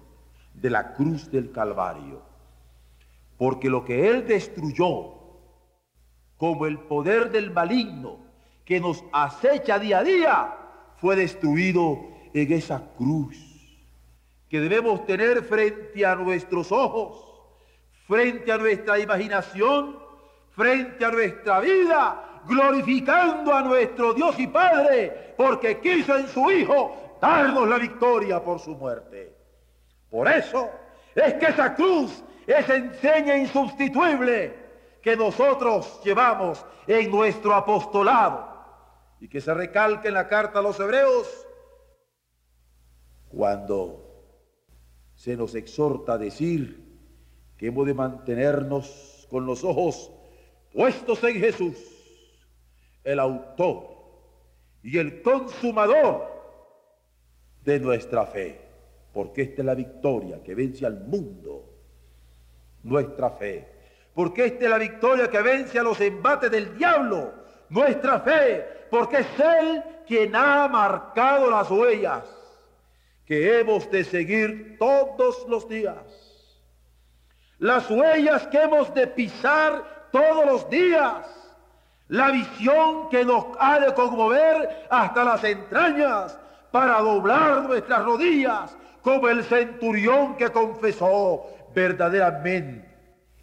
de 0.55 0.71
la 0.71 0.93
cruz 0.95 1.29
del 1.29 1.51
Calvario. 1.51 2.23
Porque 3.37 3.69
lo 3.69 3.85
que 3.85 4.09
Él 4.09 4.25
destruyó 4.25 5.13
como 6.37 6.65
el 6.65 6.79
poder 6.79 7.29
del 7.31 7.51
maligno 7.51 8.17
que 8.65 8.79
nos 8.79 9.03
acecha 9.13 9.77
día 9.77 9.99
a 9.99 10.03
día 10.03 10.57
fue 10.95 11.15
destruido 11.15 11.99
en 12.33 12.51
esa 12.51 12.81
cruz 12.97 13.37
que 14.49 14.59
debemos 14.59 15.05
tener 15.05 15.43
frente 15.43 16.03
a 16.03 16.15
nuestros 16.15 16.71
ojos, 16.71 17.31
frente 18.07 18.51
a 18.51 18.57
nuestra 18.57 18.97
imaginación, 18.97 20.03
frente 20.55 21.03
a 21.03 21.11
nuestra 21.11 21.59
vida, 21.59 22.41
glorificando 22.47 23.53
a 23.53 23.61
nuestro 23.61 24.13
Dios 24.13 24.39
y 24.39 24.47
Padre, 24.47 25.33
porque 25.37 25.79
quiso 25.79 26.17
en 26.17 26.27
su 26.27 26.49
Hijo 26.51 27.17
darnos 27.21 27.67
la 27.67 27.77
victoria 27.77 28.43
por 28.43 28.59
su 28.59 28.75
muerte. 28.75 29.35
Por 30.09 30.27
eso 30.27 30.69
es 31.13 31.33
que 31.35 31.47
esa 31.47 31.75
cruz 31.75 32.23
es 32.47 32.69
enseña 32.69 33.37
insubstituible 33.37 34.65
que 35.01 35.15
nosotros 35.15 35.99
llevamos 36.03 36.65
en 36.87 37.11
nuestro 37.11 37.53
apostolado 37.53 38.55
y 39.19 39.27
que 39.27 39.41
se 39.41 39.53
recalque 39.53 40.07
en 40.07 40.13
la 40.13 40.27
carta 40.27 40.59
a 40.59 40.61
los 40.61 40.79
hebreos 40.79 41.47
cuando 43.29 44.05
se 45.15 45.35
nos 45.35 45.55
exhorta 45.55 46.13
a 46.13 46.17
decir 46.17 46.85
que 47.57 47.67
hemos 47.67 47.85
de 47.85 47.93
mantenernos 47.93 49.27
con 49.29 49.45
los 49.45 49.63
ojos 49.63 50.11
puestos 50.75 51.23
en 51.23 51.39
Jesús, 51.39 51.77
el 53.03 53.19
autor 53.19 53.95
y 54.83 54.97
el 54.97 55.21
consumador 55.21 56.27
de 57.63 57.79
nuestra 57.79 58.25
fe, 58.25 58.59
porque 59.13 59.43
esta 59.43 59.61
es 59.61 59.65
la 59.65 59.73
victoria 59.73 60.43
que 60.43 60.53
vence 60.53 60.85
al 60.85 60.99
mundo, 60.99 61.73
nuestra 62.83 63.29
fe, 63.29 63.67
porque 64.13 64.45
esta 64.45 64.65
es 64.65 64.69
la 64.69 64.77
victoria 64.77 65.29
que 65.29 65.41
vence 65.41 65.79
a 65.79 65.83
los 65.83 65.99
embates 66.01 66.51
del 66.51 66.77
diablo, 66.77 67.33
nuestra 67.69 68.19
fe, 68.19 68.65
porque 68.91 69.19
es 69.19 69.39
Él 69.39 69.81
quien 70.05 70.35
ha 70.35 70.67
marcado 70.67 71.49
las 71.49 71.71
huellas 71.71 72.25
que 73.25 73.59
hemos 73.59 73.89
de 73.89 74.03
seguir 74.03 74.77
todos 74.77 75.47
los 75.47 75.67
días. 75.67 75.95
Las 77.57 77.89
huellas 77.89 78.45
que 78.47 78.61
hemos 78.61 78.93
de 78.93 79.07
pisar 79.07 79.94
todos 80.15 80.45
los 80.45 80.69
días. 80.69 81.25
La 82.07 82.31
visión 82.31 83.09
que 83.09 83.25
nos 83.25 83.47
ha 83.59 83.79
de 83.79 83.93
conmover 83.93 84.87
hasta 84.89 85.25
las 85.25 85.43
entrañas 85.43 86.37
para 86.71 87.01
doblar 87.01 87.63
nuestras 87.63 88.05
rodillas 88.05 88.77
como 89.01 89.27
el 89.27 89.43
centurión 89.43 90.37
que 90.37 90.49
confesó 90.49 91.47
verdaderamente, 91.75 92.87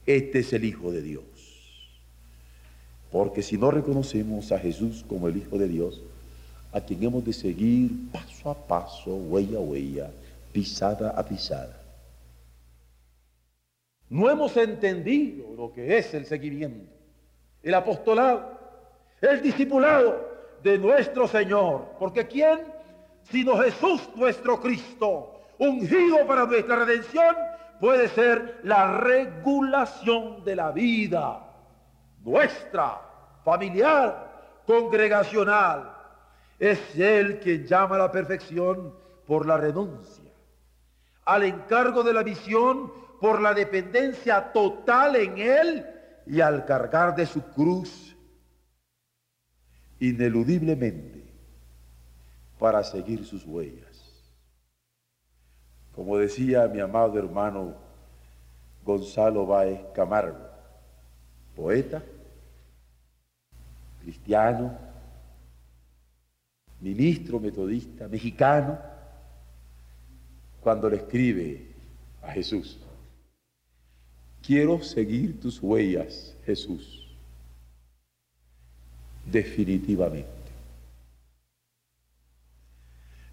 este 0.06 0.38
es 0.38 0.52
el 0.54 0.64
Hijo 0.64 0.90
de 0.90 1.02
Dios. 1.02 1.24
Porque 3.10 3.42
si 3.42 3.58
no 3.58 3.70
reconocemos 3.70 4.50
a 4.52 4.58
Jesús 4.58 5.04
como 5.06 5.28
el 5.28 5.36
Hijo 5.36 5.58
de 5.58 5.68
Dios, 5.68 6.00
a 6.72 6.80
quien 6.80 7.02
hemos 7.02 7.22
de 7.24 7.34
seguir 7.34 7.90
paso 8.10 8.50
a 8.50 8.54
paso, 8.54 9.14
huella 9.14 9.58
a 9.58 9.60
huella, 9.60 10.10
pisada 10.52 11.10
a 11.10 11.22
pisada. 11.22 11.81
No 14.12 14.28
hemos 14.28 14.54
entendido 14.58 15.54
lo 15.56 15.72
que 15.72 15.96
es 15.96 16.12
el 16.12 16.26
seguimiento, 16.26 16.92
el 17.62 17.72
apostolado, 17.72 18.58
el 19.22 19.40
discipulado 19.40 20.28
de 20.62 20.76
nuestro 20.76 21.26
Señor. 21.26 21.92
Porque 21.98 22.26
¿quién? 22.26 22.60
Sino 23.22 23.56
Jesús 23.56 24.06
nuestro 24.14 24.60
Cristo, 24.60 25.40
ungido 25.56 26.26
para 26.26 26.44
nuestra 26.44 26.84
redención, 26.84 27.34
puede 27.80 28.06
ser 28.08 28.60
la 28.64 28.98
regulación 28.98 30.44
de 30.44 30.56
la 30.56 30.72
vida 30.72 31.48
nuestra, 32.22 33.00
familiar, 33.42 34.60
congregacional. 34.66 35.90
Es 36.58 36.98
Él 36.98 37.40
quien 37.40 37.66
llama 37.66 37.96
a 37.96 38.00
la 38.00 38.12
perfección 38.12 38.94
por 39.26 39.46
la 39.46 39.56
renuncia, 39.56 40.30
al 41.24 41.44
encargo 41.44 42.02
de 42.02 42.12
la 42.12 42.22
visión 42.22 43.00
por 43.22 43.40
la 43.40 43.54
dependencia 43.54 44.52
total 44.52 45.14
en 45.14 45.38
Él 45.38 45.86
y 46.26 46.40
al 46.40 46.64
cargar 46.64 47.14
de 47.14 47.24
su 47.24 47.40
cruz 47.40 48.16
ineludiblemente 50.00 51.22
para 52.58 52.82
seguir 52.82 53.24
sus 53.24 53.46
huellas. 53.46 54.26
Como 55.94 56.18
decía 56.18 56.66
mi 56.66 56.80
amado 56.80 57.16
hermano 57.16 57.76
Gonzalo 58.84 59.46
Báez 59.46 59.78
Camargo, 59.94 60.44
poeta, 61.54 62.02
cristiano, 64.00 64.76
ministro 66.80 67.38
metodista, 67.38 68.08
mexicano, 68.08 68.80
cuando 70.60 70.90
le 70.90 70.96
escribe 70.96 71.68
a 72.20 72.32
Jesús, 72.32 72.80
quiero 74.44 74.82
seguir 74.82 75.40
tus 75.40 75.62
huellas, 75.62 76.34
Jesús, 76.44 77.06
definitivamente. 79.26 80.28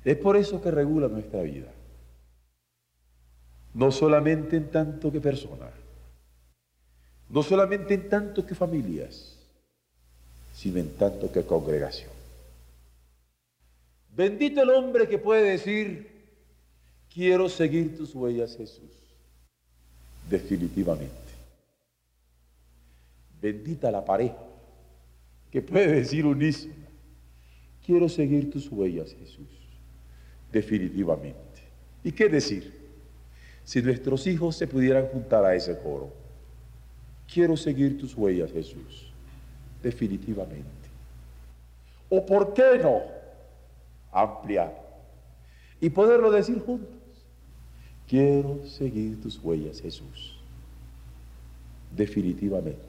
Es 0.05 0.17
por 0.17 0.37
eso 0.37 0.61
que 0.61 0.71
regula 0.71 1.07
nuestra 1.07 1.41
vida, 1.41 1.71
no 3.73 3.91
solamente 3.91 4.55
en 4.55 4.71
tanto 4.71 5.11
que 5.11 5.19
personas, 5.19 5.73
no 7.29 7.43
solamente 7.43 7.93
en 7.93 8.09
tanto 8.09 8.45
que 8.45 8.55
familias, 8.55 9.35
sino 10.53 10.79
en 10.79 10.95
tanto 10.95 11.31
que 11.31 11.43
congregación. 11.43 12.11
Bendito 14.15 14.61
el 14.61 14.69
hombre 14.71 15.07
que 15.07 15.17
puede 15.17 15.51
decir, 15.51 16.09
quiero 17.13 17.47
seguir 17.47 17.95
tus 17.95 18.15
huellas, 18.15 18.57
Jesús, 18.57 18.98
definitivamente. 20.27 21.15
Bendita 23.41 23.91
la 23.91 24.03
pareja, 24.03 24.37
que 25.51 25.61
puede 25.61 25.87
decir 25.93 26.25
unísono, 26.25 26.73
quiero 27.85 28.09
seguir 28.09 28.51
tus 28.51 28.69
huellas, 28.71 29.15
Jesús, 29.15 29.47
definitivamente. 30.51 31.39
¿Y 32.03 32.11
qué 32.11 32.27
decir? 32.27 32.77
Si 33.63 33.81
nuestros 33.81 34.25
hijos 34.27 34.55
se 34.55 34.67
pudieran 34.67 35.07
juntar 35.07 35.45
a 35.45 35.55
ese 35.55 35.77
coro, 35.77 36.11
quiero 37.31 37.55
seguir 37.55 37.97
tus 37.97 38.15
huellas, 38.15 38.51
Jesús, 38.51 39.13
definitivamente. 39.81 40.65
¿O 42.09 42.25
por 42.25 42.53
qué 42.53 42.79
no 42.81 43.01
ampliar 44.11 44.75
y 45.79 45.89
poderlo 45.89 46.31
decir 46.31 46.59
juntos? 46.59 46.98
Quiero 48.09 48.65
seguir 48.65 49.21
tus 49.21 49.37
huellas, 49.37 49.79
Jesús, 49.79 50.35
definitivamente, 51.95 52.81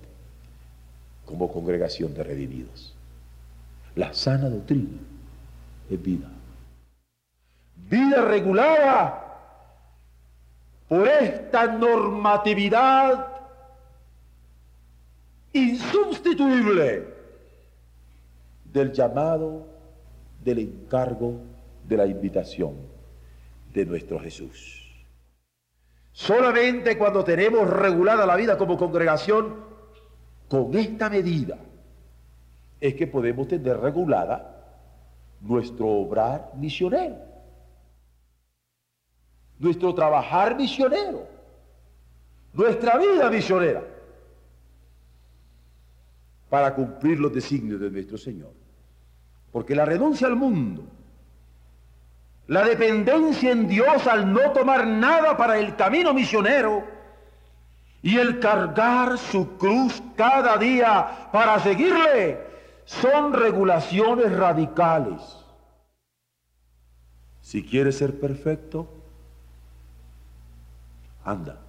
como 1.27 1.53
congregación 1.53 2.15
de 2.15 2.25
redimidos. 2.25 2.95
La 3.95 4.15
sana 4.15 4.49
doctrina 4.49 4.97
es 5.91 6.03
vida. 6.03 6.27
Vida 7.91 8.23
regulada 8.23 9.27
por 10.89 11.07
esta 11.07 11.67
normatividad 11.67 13.27
insustituible 15.53 17.05
del 18.65 18.91
llamado, 18.91 19.67
del 20.43 20.61
encargo, 20.61 21.43
de 21.87 21.97
la 21.99 22.07
invitación 22.07 22.75
de 23.75 23.85
nuestro 23.85 24.19
Jesús. 24.19 24.80
Solamente 26.13 26.99
cuando 26.99 27.25
tenemos 27.25 27.69
regulada 27.69 28.27
la 28.27 28.37
vida 28.37 28.59
como 28.59 28.77
congregación, 28.77 29.71
con 30.49 30.77
esta 30.77 31.09
medida, 31.09 31.59
es 32.81 32.95
que 32.95 33.07
podemos 33.07 33.47
tener 33.47 33.79
regulada 33.79 34.57
nuestro 35.41 35.87
obrar 35.87 36.53
misionero, 36.57 37.17
nuestro 39.59 39.95
trabajar 39.95 40.57
misionero, 40.57 41.27
nuestra 42.53 42.99
vida 42.99 43.31
misionera, 43.31 43.85
para 46.49 46.75
cumplir 46.75 47.21
los 47.21 47.33
designios 47.33 47.81
de 47.81 47.91
nuestro 47.91 48.19
Señor. 48.19 48.53
Porque 49.53 49.75
la 49.75 49.85
renuncia 49.85 50.27
al 50.27 50.37
mundo, 50.37 50.85
la 52.51 52.65
dependencia 52.65 53.53
en 53.53 53.69
Dios 53.69 54.09
al 54.09 54.33
no 54.33 54.51
tomar 54.51 54.85
nada 54.85 55.37
para 55.37 55.57
el 55.57 55.77
camino 55.77 56.13
misionero 56.13 56.83
y 58.03 58.17
el 58.19 58.41
cargar 58.41 59.19
su 59.19 59.57
cruz 59.57 60.03
cada 60.17 60.57
día 60.57 61.29
para 61.31 61.61
seguirle, 61.61 62.41
son 62.85 63.35
regulaciones 63.35 64.37
radicales. 64.37 65.21
Si 67.41 67.63
quieres 67.63 67.99
ser 67.99 68.19
perfecto, 68.19 68.89
anda. 71.25 71.61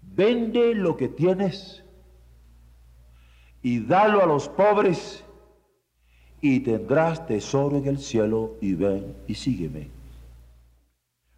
Vende 0.00 0.76
lo 0.76 0.96
que 0.96 1.08
tienes 1.08 1.82
y 3.62 3.80
dalo 3.80 4.22
a 4.22 4.26
los 4.26 4.48
pobres 4.48 5.23
y 6.44 6.60
tendrás 6.60 7.26
tesoro 7.26 7.78
en 7.78 7.86
el 7.86 7.98
cielo 7.98 8.56
y 8.60 8.74
ven 8.74 9.16
y 9.26 9.34
sígueme. 9.34 9.88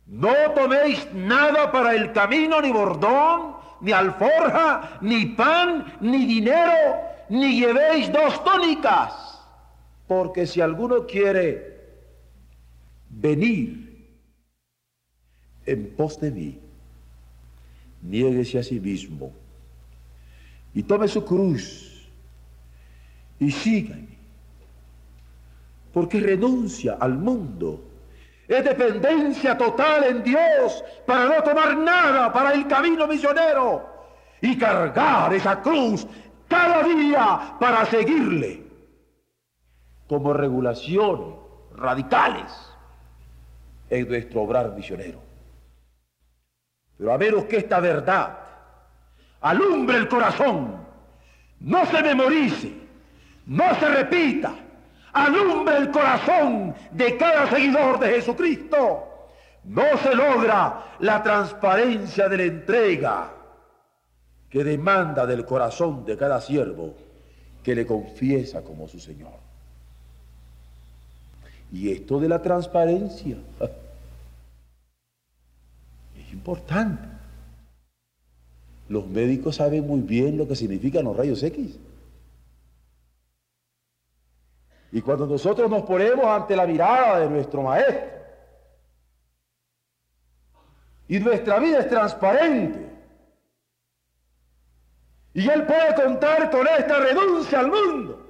No 0.07 0.35
toméis 0.53 1.07
nada 1.15 1.71
para 1.71 1.95
el 1.95 2.11
camino, 2.13 2.61
ni 2.61 2.73
bordón, 2.73 3.55
ni 3.83 3.93
alforja, 3.93 4.99
ni 5.03 5.27
pan, 5.27 5.95
ni 6.01 6.27
dinero, 6.27 6.97
ni 7.29 7.61
llevéis 7.61 8.13
dos 8.13 8.43
túnicas. 8.43 9.41
Porque 10.09 10.45
si 10.45 10.61
alguno 10.61 11.07
quiere 11.07 11.87
venir 13.09 14.09
en 15.67 15.95
pos 15.95 16.19
de 16.19 16.33
mí, 16.33 16.59
niéguese 18.03 18.59
a 18.59 18.65
sí 18.65 18.81
mismo 18.81 19.33
y 20.75 20.83
tome 20.83 21.07
su 21.07 21.25
cruz 21.25 22.09
y 23.39 23.53
sígame 23.53 24.16
porque 25.97 26.21
renuncia 26.21 26.99
al 27.01 27.15
mundo. 27.15 27.81
Es 28.47 28.63
dependencia 28.63 29.57
total 29.57 30.05
en 30.05 30.23
Dios 30.23 30.85
para 31.07 31.25
no 31.25 31.43
tomar 31.43 31.75
nada 31.75 32.31
para 32.31 32.53
el 32.53 32.67
camino 32.67 33.07
misionero 33.07 33.89
y 34.43 34.59
cargar 34.59 35.33
esa 35.33 35.63
cruz 35.63 36.07
cada 36.49 36.83
día 36.83 37.57
para 37.59 37.87
seguirle 37.87 38.63
como 40.07 40.35
regulaciones 40.35 41.35
radicales 41.75 42.53
en 43.89 44.07
nuestro 44.07 44.43
obrar 44.43 44.75
misionero. 44.75 45.19
Pero 46.99 47.11
a 47.11 47.17
menos 47.17 47.45
que 47.45 47.57
esta 47.57 47.81
verdad 47.81 48.37
alumbre 49.41 49.97
el 49.97 50.09
corazón, 50.09 50.77
no 51.61 51.87
se 51.87 52.03
memorice, 52.03 52.71
no 53.47 53.75
se 53.77 53.89
repita, 53.89 54.66
alumbre 55.17 55.79
el 55.79 55.91
corazón 55.91 56.75
de 56.93 57.17
cada 57.17 57.49
seguidor 57.49 57.99
de 57.99 58.09
Jesucristo, 58.09 59.05
no 59.65 59.85
se 60.03 60.15
logra 60.15 60.97
la 61.01 61.23
transparencia 61.23 62.29
de 62.29 62.37
la 62.37 62.43
entrega 62.45 63.33
que 64.51 64.63
demanda 64.63 65.27
del 65.27 65.45
corazón 65.45 66.05
de 66.05 66.17
cada 66.17 66.41
siervo 66.41 66.95
que 67.63 67.75
le 67.75 67.87
confiesa 67.87 68.63
como 68.63 68.87
su 68.87 69.01
Señor. 69.01 69.33
Y 71.73 71.91
esto 71.91 72.21
de 72.21 72.29
la 72.29 72.43
transparencia 72.43 73.39
es 76.17 76.33
importante. 76.33 77.09
Los 78.89 79.09
médicos 79.09 79.57
saben 79.57 79.87
muy 79.87 80.01
bien 80.01 80.37
lo 80.37 80.47
que 80.47 80.55
significan 80.55 81.07
los 81.07 81.17
rayos 81.17 81.43
X. 81.43 81.77
Y 84.97 85.03
cuando 85.03 85.27
nosotros 85.27 85.71
nos 85.71 85.83
ponemos 85.83 86.25
ante 86.25 86.57
la 86.57 86.67
mirada 86.67 87.21
de 87.21 87.29
nuestro 87.29 87.61
Maestro, 87.61 88.17
y 91.07 91.19
nuestra 91.19 91.59
vida 91.59 91.81
es 91.81 91.89
transparente, 91.91 92.91
y 95.35 95.51
Él 95.51 95.67
puede 95.67 95.95
contar 95.97 96.51
con 96.51 96.67
esta 96.67 96.99
renuncia 96.99 97.59
al 97.59 97.71
mundo, 97.71 98.27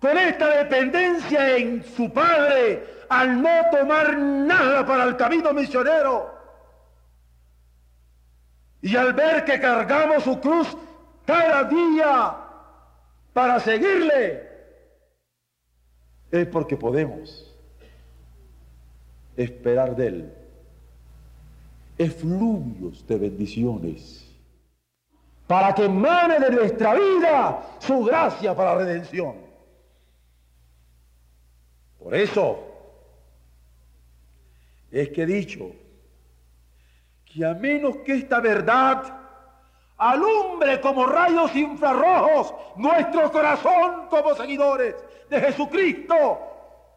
con 0.00 0.16
esta 0.16 0.48
dependencia 0.48 1.58
en 1.58 1.84
su 1.84 2.10
Padre, 2.10 3.04
al 3.10 3.42
no 3.42 3.68
tomar 3.70 4.16
nada 4.16 4.86
para 4.86 5.04
el 5.04 5.18
camino 5.18 5.52
misionero, 5.52 6.34
y 8.80 8.96
al 8.96 9.12
ver 9.12 9.44
que 9.44 9.60
cargamos 9.60 10.24
su 10.24 10.40
cruz 10.40 10.74
cada 11.26 11.64
día 11.64 12.36
para 13.34 13.60
seguirle, 13.60 14.53
es 16.40 16.46
porque 16.48 16.76
podemos 16.76 17.54
esperar 19.36 19.94
de 19.96 20.06
Él 20.06 20.34
efluvios 21.96 23.06
de 23.06 23.16
bendiciones 23.18 24.28
para 25.46 25.74
que 25.74 25.84
emane 25.84 26.40
de 26.40 26.50
nuestra 26.50 26.94
vida 26.94 27.76
su 27.78 28.04
gracia 28.04 28.54
para 28.54 28.74
la 28.74 28.78
redención. 28.78 29.36
Por 31.98 32.14
eso 32.14 32.58
es 34.90 35.08
que 35.10 35.22
he 35.22 35.26
dicho 35.26 35.70
que 37.24 37.44
a 37.44 37.54
menos 37.54 37.98
que 37.98 38.14
esta 38.14 38.40
verdad 38.40 39.20
alumbre 39.96 40.80
como 40.80 41.06
rayos 41.06 41.54
infrarrojos 41.54 42.54
nuestro 42.76 43.30
corazón 43.30 44.06
como 44.08 44.34
seguidores 44.34 44.96
de 45.34 45.40
Jesucristo, 45.40 46.38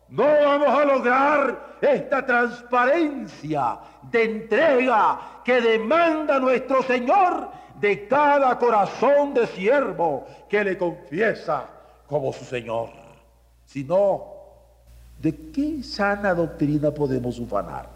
no 0.09 0.23
vamos 0.23 0.67
a 0.67 0.85
lograr 0.85 1.77
esta 1.81 2.25
transparencia 2.25 3.77
de 4.03 4.23
entrega 4.23 5.19
que 5.43 5.61
demanda 5.61 6.39
nuestro 6.39 6.81
Señor 6.83 7.49
de 7.79 8.07
cada 8.07 8.57
corazón 8.57 9.33
de 9.33 9.47
siervo 9.47 10.25
que 10.49 10.63
le 10.63 10.77
confiesa 10.77 11.67
como 12.07 12.31
su 12.31 12.45
Señor. 12.45 12.89
Si 13.65 13.83
no, 13.83 14.33
¿de 15.19 15.51
qué 15.51 15.83
sana 15.83 16.33
doctrina 16.33 16.91
podemos 16.91 17.37
ufanarnos? 17.37 17.95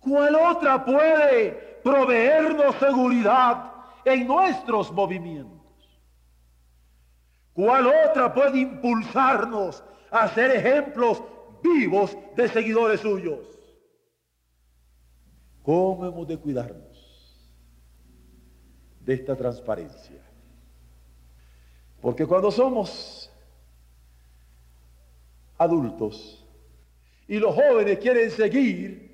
¿Cuál 0.00 0.36
otra 0.36 0.84
puede 0.84 1.80
proveernos 1.82 2.74
seguridad 2.76 3.72
en 4.06 4.26
nuestros 4.26 4.90
movimientos. 4.92 5.55
¿Cuál 7.56 7.88
otra 7.88 8.32
puede 8.32 8.60
impulsarnos 8.60 9.82
a 10.12 10.28
ser 10.28 10.52
ejemplos 10.52 11.20
vivos 11.60 12.16
de 12.36 12.48
seguidores 12.48 13.00
suyos? 13.00 13.58
¿Cómo 15.64 16.06
hemos 16.06 16.28
de 16.28 16.38
cuidarnos 16.38 16.96
de 19.06 19.14
esta 19.14 19.36
transparencia. 19.36 20.20
Porque 22.02 22.26
cuando 22.26 22.50
somos 22.50 23.30
adultos 25.56 26.44
y 27.28 27.38
los 27.38 27.54
jóvenes 27.54 27.98
quieren 28.00 28.30
seguir 28.30 29.06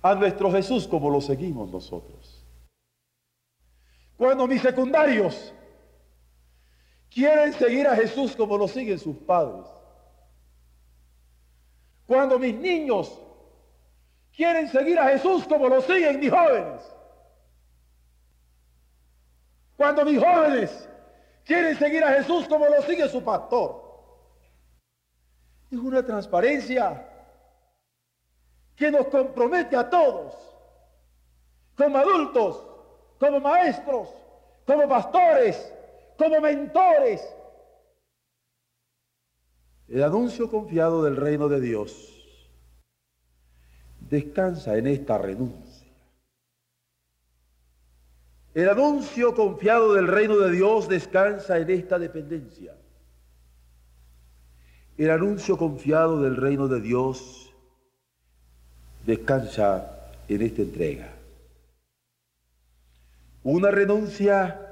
a 0.00 0.14
nuestro 0.14 0.50
Jesús 0.50 0.88
como 0.88 1.10
lo 1.10 1.20
seguimos 1.20 1.70
nosotros. 1.70 2.44
Cuando 4.16 4.46
mis 4.46 4.62
secundarios 4.62 5.52
quieren 7.10 7.52
seguir 7.52 7.86
a 7.86 7.96
Jesús 7.96 8.36
como 8.36 8.56
lo 8.56 8.68
siguen 8.68 8.98
sus 8.98 9.16
padres. 9.16 9.66
Cuando 12.06 12.38
mis 12.38 12.54
niños 12.54 13.18
quieren 14.34 14.68
seguir 14.68 14.98
a 14.98 15.08
Jesús 15.08 15.44
como 15.46 15.68
lo 15.68 15.80
siguen 15.82 16.20
mis 16.20 16.30
jóvenes. 16.30 16.82
Cuando 19.76 20.04
mis 20.04 20.18
jóvenes 20.18 20.88
quieren 21.44 21.76
seguir 21.78 22.02
a 22.04 22.12
Jesús 22.12 22.46
como 22.48 22.66
lo 22.66 22.82
sigue 22.82 23.08
su 23.08 23.22
pastor. 23.22 23.88
Es 25.70 25.78
una 25.78 26.04
transparencia 26.04 27.06
que 28.74 28.90
nos 28.90 29.08
compromete 29.08 29.76
a 29.76 29.90
todos, 29.90 30.34
como 31.76 31.98
adultos, 31.98 32.64
como 33.18 33.40
maestros, 33.40 34.08
como 34.66 34.88
pastores, 34.88 35.74
como 36.18 36.40
mentores. 36.40 37.22
El 39.86 40.02
anuncio 40.02 40.50
confiado 40.50 41.04
del 41.04 41.16
reino 41.16 41.48
de 41.48 41.60
Dios 41.60 42.12
descansa 44.00 44.76
en 44.76 44.88
esta 44.88 45.16
renuncia. 45.16 45.86
El 48.52 48.68
anuncio 48.68 49.34
confiado 49.34 49.94
del 49.94 50.08
reino 50.08 50.36
de 50.36 50.50
Dios 50.50 50.88
descansa 50.88 51.58
en 51.58 51.70
esta 51.70 51.98
dependencia. 51.98 52.74
El 54.98 55.10
anuncio 55.10 55.56
confiado 55.56 56.20
del 56.20 56.36
reino 56.36 56.66
de 56.66 56.80
Dios 56.80 57.54
descansa 59.06 60.10
en 60.28 60.42
esta 60.42 60.62
entrega. 60.62 61.14
Una 63.44 63.70
renuncia 63.70 64.67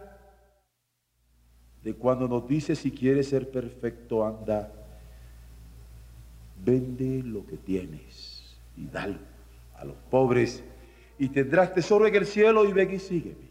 de 1.86 1.94
cuando 1.94 2.26
nos 2.26 2.48
dice 2.48 2.74
si 2.74 2.90
quieres 2.90 3.28
ser 3.28 3.48
perfecto, 3.48 4.26
anda, 4.26 4.72
vende 6.64 7.22
lo 7.22 7.46
que 7.46 7.56
tienes 7.58 8.56
y 8.76 8.86
dale 8.86 9.18
a 9.76 9.84
los 9.84 9.94
pobres 10.10 10.64
y 11.16 11.28
tendrás 11.28 11.72
tesoro 11.72 12.08
en 12.08 12.16
el 12.16 12.26
cielo 12.26 12.64
y 12.64 12.72
ven 12.72 12.92
y 12.92 12.98
sígueme. 12.98 13.46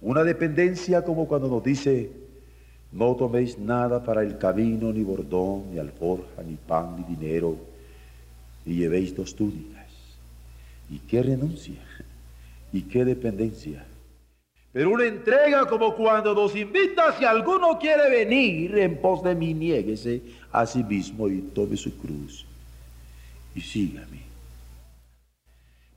Una 0.00 0.24
dependencia 0.24 1.04
como 1.04 1.28
cuando 1.28 1.46
nos 1.46 1.62
dice, 1.62 2.10
no 2.90 3.14
toméis 3.14 3.56
nada 3.56 4.02
para 4.02 4.22
el 4.22 4.38
camino, 4.38 4.92
ni 4.92 5.04
bordón, 5.04 5.70
ni 5.70 5.78
alforja, 5.78 6.42
ni 6.44 6.56
pan, 6.56 6.96
ni 6.96 7.14
dinero, 7.14 7.56
y 8.66 8.74
llevéis 8.74 9.14
dos 9.14 9.36
túnicas. 9.36 9.86
¿Y 10.90 10.98
qué 10.98 11.22
renuncia? 11.22 11.80
¿Y 12.72 12.82
qué 12.82 13.04
dependencia? 13.04 13.86
Pero 14.72 14.90
una 14.90 15.04
entrega 15.04 15.66
como 15.66 15.94
cuando 15.94 16.34
nos 16.34 16.54
invita, 16.54 17.16
si 17.18 17.24
alguno 17.24 17.78
quiere 17.78 18.10
venir 18.10 18.78
en 18.78 18.98
pos 19.00 19.22
de 19.22 19.34
mí, 19.34 19.54
niéguese 19.54 20.20
a 20.52 20.66
sí 20.66 20.84
mismo 20.84 21.28
y 21.28 21.40
tome 21.40 21.76
su 21.76 21.96
cruz 21.98 22.46
y 23.54 23.60
sígame. 23.60 24.28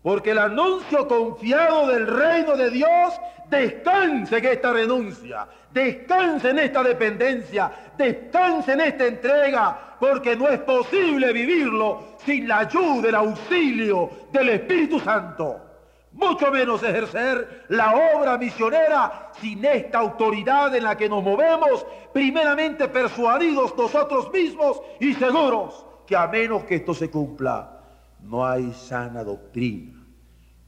Porque 0.01 0.31
el 0.31 0.39
anuncio 0.39 1.07
confiado 1.07 1.88
del 1.88 2.07
reino 2.07 2.55
de 2.55 2.71
Dios 2.71 3.13
descanse 3.49 4.38
en 4.38 4.45
esta 4.45 4.73
renuncia, 4.73 5.47
descanse 5.71 6.49
en 6.49 6.60
esta 6.60 6.81
dependencia, 6.81 7.71
descanse 7.97 8.71
en 8.71 8.81
esta 8.81 9.05
entrega, 9.05 9.97
porque 9.99 10.36
no 10.36 10.47
es 10.47 10.60
posible 10.62 11.31
vivirlo 11.34 12.15
sin 12.25 12.47
la 12.47 12.60
ayuda, 12.60 13.10
el 13.10 13.15
auxilio 13.15 14.10
del 14.31 14.49
Espíritu 14.49 14.99
Santo 14.99 15.70
mucho 16.13 16.52
menos 16.52 16.84
ejercer 16.84 17.65
la 17.69 17.93
obra 17.93 18.38
misionera 18.38 19.32
sin 19.39 19.63
esta 19.63 20.00
autoridad 20.00 20.76
en 20.76 20.84
la 20.84 20.97
que 20.97 21.10
nos 21.10 21.24
movemos, 21.24 21.86
primeramente 22.13 22.88
persuadidos 22.88 23.76
nosotros 23.78 24.32
mismos 24.32 24.82
y 25.00 25.13
seguros 25.13 25.86
que 26.06 26.15
a 26.15 26.28
menos 26.28 26.63
que 26.65 26.76
esto 26.76 26.93
se 26.93 27.10
cumpla, 27.10 27.80
no 28.21 28.45
hay 28.45 28.71
sana 28.74 29.24
doctrina 29.24 30.06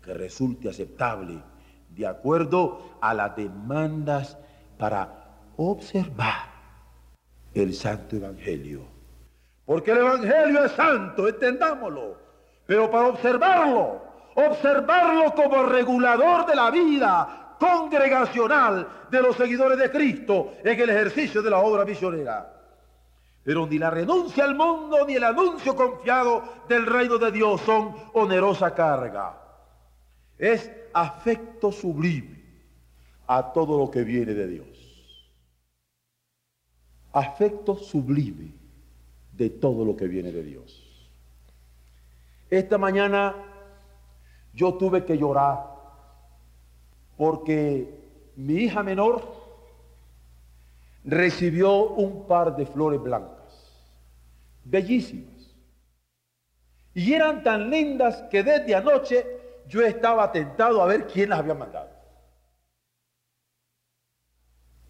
que 0.02 0.14
resulte 0.14 0.70
aceptable 0.70 1.42
de 1.90 2.08
acuerdo 2.08 2.98
a 3.02 3.14
las 3.14 3.36
demandas 3.36 4.38
para 4.78 5.38
observar 5.58 6.52
el 7.54 7.74
Santo 7.74 8.16
Evangelio. 8.16 8.82
Porque 9.66 9.92
el 9.92 10.00
Evangelio 10.00 10.66
es 10.66 10.72
santo, 10.72 11.28
entendámoslo, 11.28 12.18
pero 12.66 12.90
para 12.90 13.08
observarlo 13.08 14.13
observarlo 14.36 15.34
como 15.34 15.64
regulador 15.64 16.46
de 16.46 16.56
la 16.56 16.72
vida 16.72 17.56
congregacional 17.60 18.88
de 19.10 19.22
los 19.22 19.36
seguidores 19.36 19.78
de 19.78 19.92
Cristo 19.92 20.54
en 20.64 20.80
el 20.80 20.90
ejercicio 20.90 21.42
de 21.42 21.50
la 21.50 21.60
obra 21.60 21.86
misionera. 21.86 22.50
Pero 23.44 23.68
ni 23.68 23.78
la 23.78 23.90
renuncia 23.90 24.44
al 24.46 24.56
mundo 24.56 25.06
ni 25.06 25.16
el 25.16 25.24
anuncio 25.24 25.76
confiado 25.76 26.44
del 26.68 26.86
reino 26.86 27.18
de 27.18 27.32
Dios 27.32 27.62
son 27.62 27.96
onerosa 28.14 28.74
carga. 28.74 29.38
Es 30.38 30.72
afecto 30.94 31.72
sublime 31.72 32.42
a 33.28 33.52
todo 33.54 33.78
lo 33.78 33.92
que 33.92 34.04
viene 34.04 34.34
de 34.34 34.48
Dios. 34.48 34.68
Afecto 37.12 37.76
sublime 37.76 38.52
de 39.34 39.50
todo 39.50 39.86
lo 39.86 39.96
que 39.96 40.08
viene 40.08 40.32
de 40.32 40.44
Dios. 40.44 40.84
Esta 42.50 42.78
mañana 42.78 43.36
yo 44.54 44.76
tuve 44.76 45.04
que 45.06 45.18
llorar 45.18 45.74
porque 47.18 48.32
mi 48.36 48.56
hija 48.56 48.84
menor 48.84 49.44
recibió 51.04 51.90
un 51.90 52.28
par 52.28 52.56
de 52.56 52.66
flores 52.66 53.02
blancas, 53.02 53.72
bellísimas. 54.64 55.56
Y 56.94 57.14
eran 57.14 57.44
tan 57.44 57.70
lindas 57.70 58.24
que 58.30 58.44
desde 58.44 58.76
anoche 58.76 59.26
yo 59.68 59.82
estaba 59.82 60.32
tentado 60.32 60.82
a 60.82 60.86
ver 60.86 61.08
quién 61.08 61.30
las 61.30 61.40
había 61.40 61.56
mandado. 61.56 61.90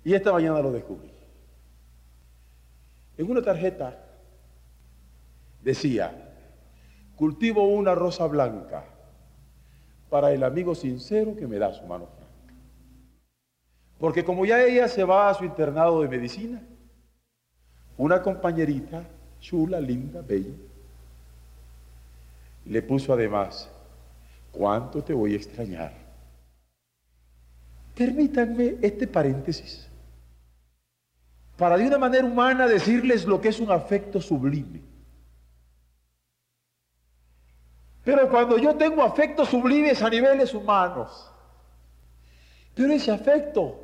Y 0.04 0.14
esta 0.14 0.34
mañana 0.34 0.60
lo 0.60 0.72
descubrí. 0.72 1.12
En 3.18 3.32
una 3.32 3.42
tarjeta 3.42 4.04
decía, 5.62 6.36
cultivo 7.16 7.68
una 7.68 7.96
rosa 7.96 8.28
blanca 8.28 8.93
para 10.14 10.32
el 10.32 10.44
amigo 10.44 10.76
sincero 10.76 11.36
que 11.36 11.48
me 11.48 11.58
da 11.58 11.74
su 11.74 11.84
mano 11.88 12.06
franca. 12.06 12.54
Porque 13.98 14.24
como 14.24 14.46
ya 14.46 14.64
ella 14.64 14.88
se 14.88 15.04
va 15.04 15.28
a 15.28 15.34
su 15.34 15.44
internado 15.44 16.04
de 16.04 16.08
medicina, 16.08 16.62
una 17.98 18.22
compañerita 18.22 19.08
chula, 19.40 19.82
linda, 19.82 20.22
bella, 20.22 20.54
le 22.66 22.82
puso 22.84 23.12
además, 23.12 23.72
¿cuánto 24.52 25.04
te 25.04 25.16
voy 25.16 25.34
a 25.34 25.38
extrañar? 25.38 25.92
Permítanme 27.96 28.76
este 28.84 29.08
paréntesis 29.08 29.90
para 31.58 31.76
de 31.76 31.88
una 31.88 31.98
manera 31.98 32.24
humana 32.24 32.68
decirles 32.68 33.26
lo 33.26 33.42
que 33.42 33.50
es 33.50 33.60
un 33.60 33.72
afecto 33.72 34.22
sublime. 34.22 34.93
Pero 38.04 38.30
cuando 38.30 38.58
yo 38.58 38.76
tengo 38.76 39.02
afectos 39.02 39.50
sublimes 39.50 40.02
a 40.02 40.10
niveles 40.10 40.54
humanos, 40.54 41.32
pero 42.76 42.92
ese 42.92 43.12
afecto 43.12 43.80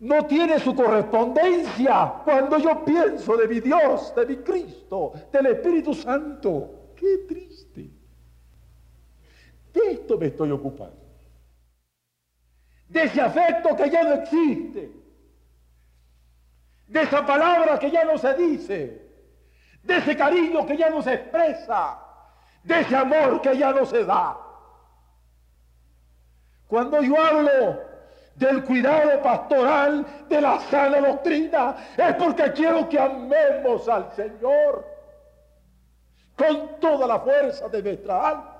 no 0.00 0.26
tiene 0.26 0.60
su 0.60 0.74
correspondencia 0.74 2.12
cuando 2.24 2.58
yo 2.58 2.84
pienso 2.84 3.36
de 3.38 3.48
mi 3.48 3.60
Dios, 3.60 4.14
de 4.14 4.26
mi 4.26 4.36
Cristo, 4.36 5.12
del 5.32 5.46
Espíritu 5.46 5.94
Santo. 5.94 6.92
Qué 6.94 7.18
triste. 7.26 7.90
De 9.72 9.92
esto 9.92 10.18
me 10.18 10.26
estoy 10.26 10.50
ocupando. 10.50 10.96
De 12.88 13.02
ese 13.02 13.20
afecto 13.20 13.74
que 13.74 13.90
ya 13.90 14.02
no 14.02 14.12
existe. 14.14 14.90
De 16.86 17.02
esa 17.02 17.24
palabra 17.24 17.78
que 17.78 17.90
ya 17.90 18.04
no 18.04 18.18
se 18.18 18.34
dice. 18.34 19.06
De 19.82 19.96
ese 19.96 20.16
cariño 20.16 20.66
que 20.66 20.76
ya 20.76 20.90
no 20.90 21.00
se 21.00 21.14
expresa 21.14 22.05
de 22.66 22.80
ese 22.80 22.96
amor 22.96 23.40
que 23.40 23.56
ya 23.56 23.72
no 23.72 23.86
se 23.86 24.04
da. 24.04 24.36
Cuando 26.66 27.00
yo 27.00 27.20
hablo 27.20 27.80
del 28.34 28.64
cuidado 28.64 29.22
pastoral, 29.22 30.04
de 30.28 30.40
la 30.40 30.60
sana 30.60 31.00
doctrina, 31.00 31.76
es 31.96 32.14
porque 32.16 32.52
quiero 32.52 32.88
que 32.88 32.98
amemos 32.98 33.88
al 33.88 34.12
Señor 34.14 34.84
con 36.36 36.78
toda 36.80 37.06
la 37.06 37.20
fuerza 37.20 37.68
de 37.68 37.82
nuestra 37.82 38.28
alma. 38.28 38.52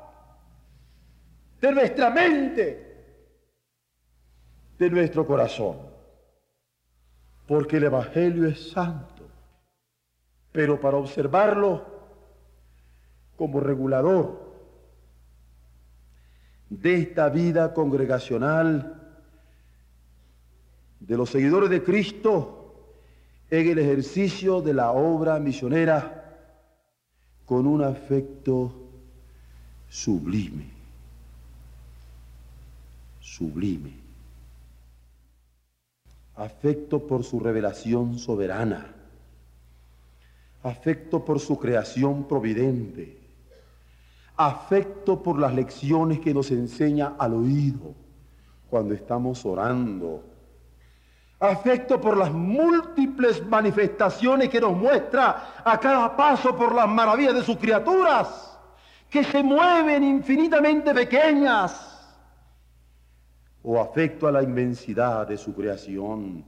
de 1.60 1.72
nuestra 1.72 2.10
mente, 2.10 2.66
de 4.78 4.90
nuestro 4.90 5.26
corazón. 5.26 5.78
Porque 7.46 7.78
el 7.78 7.84
Evangelio 7.84 8.46
es 8.46 8.70
santo, 8.70 9.26
pero 10.52 10.78
para 10.78 10.98
observarlo 10.98 11.95
como 13.36 13.60
regulador 13.60 14.46
de 16.70 16.96
esta 16.96 17.28
vida 17.28 17.72
congregacional 17.72 19.02
de 21.00 21.16
los 21.16 21.30
seguidores 21.30 21.70
de 21.70 21.82
Cristo 21.82 22.56
en 23.50 23.68
el 23.68 23.78
ejercicio 23.78 24.60
de 24.60 24.74
la 24.74 24.90
obra 24.90 25.38
misionera 25.38 26.24
con 27.44 27.66
un 27.66 27.84
afecto 27.84 28.72
sublime, 29.88 30.68
sublime, 33.20 33.92
afecto 36.34 37.06
por 37.06 37.22
su 37.22 37.38
revelación 37.38 38.18
soberana, 38.18 38.92
afecto 40.64 41.24
por 41.24 41.38
su 41.38 41.56
creación 41.56 42.26
providente, 42.26 43.25
afecto 44.36 45.22
por 45.22 45.38
las 45.38 45.54
lecciones 45.54 46.20
que 46.20 46.34
nos 46.34 46.50
enseña 46.50 47.14
al 47.18 47.34
oído 47.34 47.94
cuando 48.68 48.94
estamos 48.94 49.44
orando, 49.46 50.22
afecto 51.40 52.00
por 52.00 52.16
las 52.16 52.32
múltiples 52.32 53.46
manifestaciones 53.46 54.48
que 54.48 54.60
nos 54.60 54.76
muestra 54.76 55.62
a 55.64 55.78
cada 55.78 56.16
paso 56.16 56.56
por 56.56 56.74
las 56.74 56.88
maravillas 56.88 57.34
de 57.34 57.42
sus 57.42 57.56
criaturas, 57.56 58.58
que 59.08 59.24
se 59.24 59.42
mueven 59.42 60.02
infinitamente 60.02 60.92
pequeñas, 60.92 61.92
o 63.62 63.80
afecto 63.80 64.28
a 64.28 64.32
la 64.32 64.42
inmensidad 64.42 65.26
de 65.26 65.36
su 65.36 65.54
creación, 65.54 66.44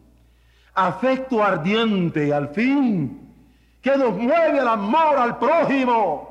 afecto 0.74 1.42
ardiente 1.42 2.32
al 2.32 2.48
fin, 2.48 3.34
que 3.80 3.96
nos 3.96 4.16
mueve 4.16 4.60
al 4.60 4.68
amor 4.68 5.16
al 5.16 5.38
prójimo, 5.38 6.27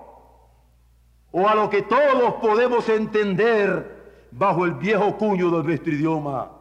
o 1.31 1.47
a 1.47 1.55
lo 1.55 1.69
que 1.69 1.81
todos 1.83 2.35
podemos 2.35 2.87
entender 2.89 3.97
bajo 4.31 4.65
el 4.65 4.73
viejo 4.73 5.17
cuño 5.17 5.49
de 5.51 5.63
nuestro 5.63 5.93
idioma, 5.93 6.51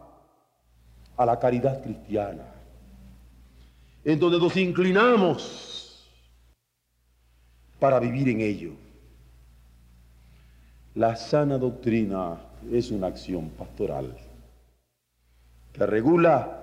a 1.17 1.27
la 1.27 1.39
caridad 1.39 1.83
cristiana, 1.83 2.45
en 4.05 4.19
donde 4.19 4.39
nos 4.39 4.57
inclinamos 4.57 6.07
para 7.79 7.99
vivir 7.99 8.29
en 8.29 8.41
ello. 8.41 8.73
La 10.95 11.17
sana 11.17 11.59
doctrina 11.59 12.39
es 12.71 12.91
una 12.91 13.09
acción 13.09 13.51
pastoral 13.51 14.17
que 15.73 15.87
regula 15.87 16.63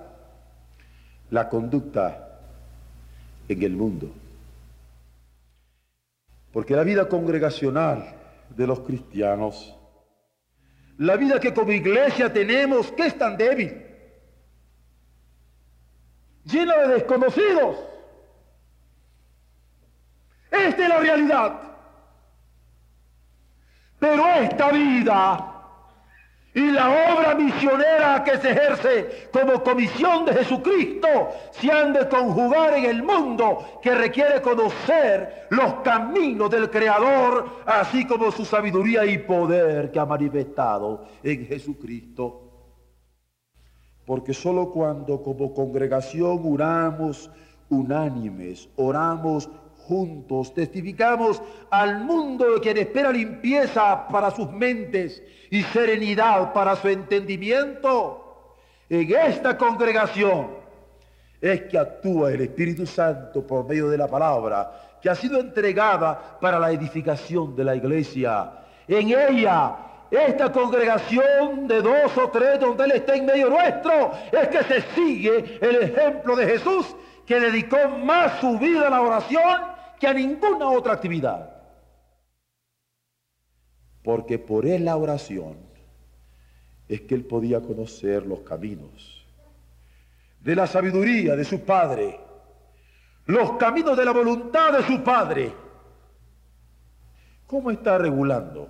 la 1.30 1.48
conducta 1.48 2.40
en 3.48 3.62
el 3.62 3.72
mundo. 3.72 4.10
Porque 6.54 6.76
la 6.76 6.84
vida 6.84 7.08
congregacional 7.08 8.14
de 8.48 8.64
los 8.64 8.78
cristianos, 8.78 9.76
la 10.98 11.16
vida 11.16 11.40
que 11.40 11.52
como 11.52 11.72
iglesia 11.72 12.32
tenemos, 12.32 12.92
que 12.92 13.06
es 13.06 13.18
tan 13.18 13.36
débil, 13.36 13.84
llena 16.44 16.76
de 16.78 16.94
desconocidos. 16.94 17.76
Esta 20.48 20.82
es 20.84 20.88
la 20.88 21.00
realidad. 21.00 21.60
Pero 23.98 24.24
esta 24.24 24.70
vida 24.70 25.53
y 26.54 26.70
la 26.70 26.88
obra 26.88 27.34
misionera 27.34 28.22
que 28.22 28.38
se 28.38 28.52
ejerce 28.52 29.28
como 29.32 29.62
comisión 29.64 30.24
de 30.24 30.34
Jesucristo 30.34 31.08
se 31.50 31.70
han 31.70 31.92
de 31.92 32.08
conjugar 32.08 32.74
en 32.74 32.84
el 32.84 33.02
mundo 33.02 33.80
que 33.82 33.92
requiere 33.92 34.40
conocer 34.40 35.48
los 35.50 35.74
caminos 35.82 36.48
del 36.50 36.70
Creador, 36.70 37.62
así 37.66 38.06
como 38.06 38.30
su 38.30 38.44
sabiduría 38.44 39.04
y 39.04 39.18
poder 39.18 39.90
que 39.90 39.98
ha 39.98 40.06
manifestado 40.06 41.06
en 41.24 41.44
Jesucristo. 41.44 42.42
Porque 44.06 44.32
solo 44.32 44.70
cuando 44.70 45.22
como 45.22 45.52
congregación 45.52 46.40
oramos 46.44 47.30
unánimes, 47.68 48.68
oramos 48.76 49.50
juntos, 49.86 50.52
testificamos 50.54 51.42
al 51.70 52.00
mundo 52.04 52.54
de 52.54 52.60
quien 52.60 52.78
espera 52.78 53.12
limpieza 53.12 54.06
para 54.08 54.30
sus 54.30 54.50
mentes 54.50 55.22
y 55.50 55.62
serenidad 55.62 56.52
para 56.52 56.76
su 56.76 56.88
entendimiento. 56.88 58.20
En 58.88 59.10
esta 59.14 59.56
congregación 59.56 60.48
es 61.40 61.62
que 61.62 61.78
actúa 61.78 62.32
el 62.32 62.42
Espíritu 62.42 62.86
Santo 62.86 63.46
por 63.46 63.68
medio 63.68 63.88
de 63.88 63.98
la 63.98 64.08
palabra 64.08 64.98
que 65.00 65.10
ha 65.10 65.14
sido 65.14 65.38
entregada 65.38 66.38
para 66.40 66.58
la 66.58 66.70
edificación 66.70 67.54
de 67.54 67.64
la 67.64 67.76
iglesia. 67.76 68.52
En 68.88 69.08
ella 69.08 69.76
esta 70.10 70.52
congregación 70.52 71.66
de 71.66 71.82
dos 71.82 72.16
o 72.16 72.28
tres 72.30 72.60
donde 72.60 72.84
Él 72.84 72.92
está 72.92 73.16
en 73.16 73.26
medio 73.26 73.50
nuestro, 73.50 74.12
es 74.30 74.48
que 74.48 74.62
se 74.64 74.80
sigue 74.94 75.58
el 75.60 75.76
ejemplo 75.76 76.36
de 76.36 76.46
Jesús 76.46 76.94
que 77.26 77.40
dedicó 77.40 77.88
más 78.04 78.38
su 78.40 78.58
vida 78.58 78.86
a 78.86 78.90
la 78.90 79.00
oración 79.00 79.73
que 79.98 80.06
a 80.06 80.14
ninguna 80.14 80.70
otra 80.70 80.94
actividad. 80.94 81.50
Porque 84.02 84.38
por 84.38 84.66
él 84.66 84.84
la 84.84 84.96
oración 84.96 85.56
es 86.88 87.00
que 87.02 87.14
él 87.14 87.24
podía 87.24 87.60
conocer 87.60 88.26
los 88.26 88.40
caminos 88.40 89.24
de 90.40 90.54
la 90.54 90.66
sabiduría 90.66 91.34
de 91.36 91.44
su 91.44 91.60
Padre, 91.60 92.20
los 93.26 93.52
caminos 93.52 93.96
de 93.96 94.04
la 94.04 94.12
voluntad 94.12 94.76
de 94.76 94.84
su 94.84 95.02
Padre. 95.02 95.54
¿Cómo 97.46 97.70
está 97.70 97.96
regulando 97.96 98.68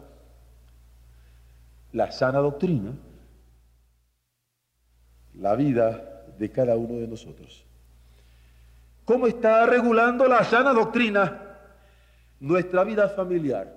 la 1.93 2.11
sana 2.13 2.39
doctrina 2.39 2.93
la 5.35 5.57
vida 5.57 6.25
de 6.39 6.51
cada 6.51 6.77
uno 6.77 6.95
de 6.95 7.09
nosotros? 7.09 7.65
¿Cómo 9.05 9.27
está 9.27 9.67
regulando 9.67 10.27
la 10.27 10.45
sana 10.45 10.73
doctrina 10.73 11.41
nuestra 12.41 12.85
vida 12.85 13.09
familiar? 13.09 13.73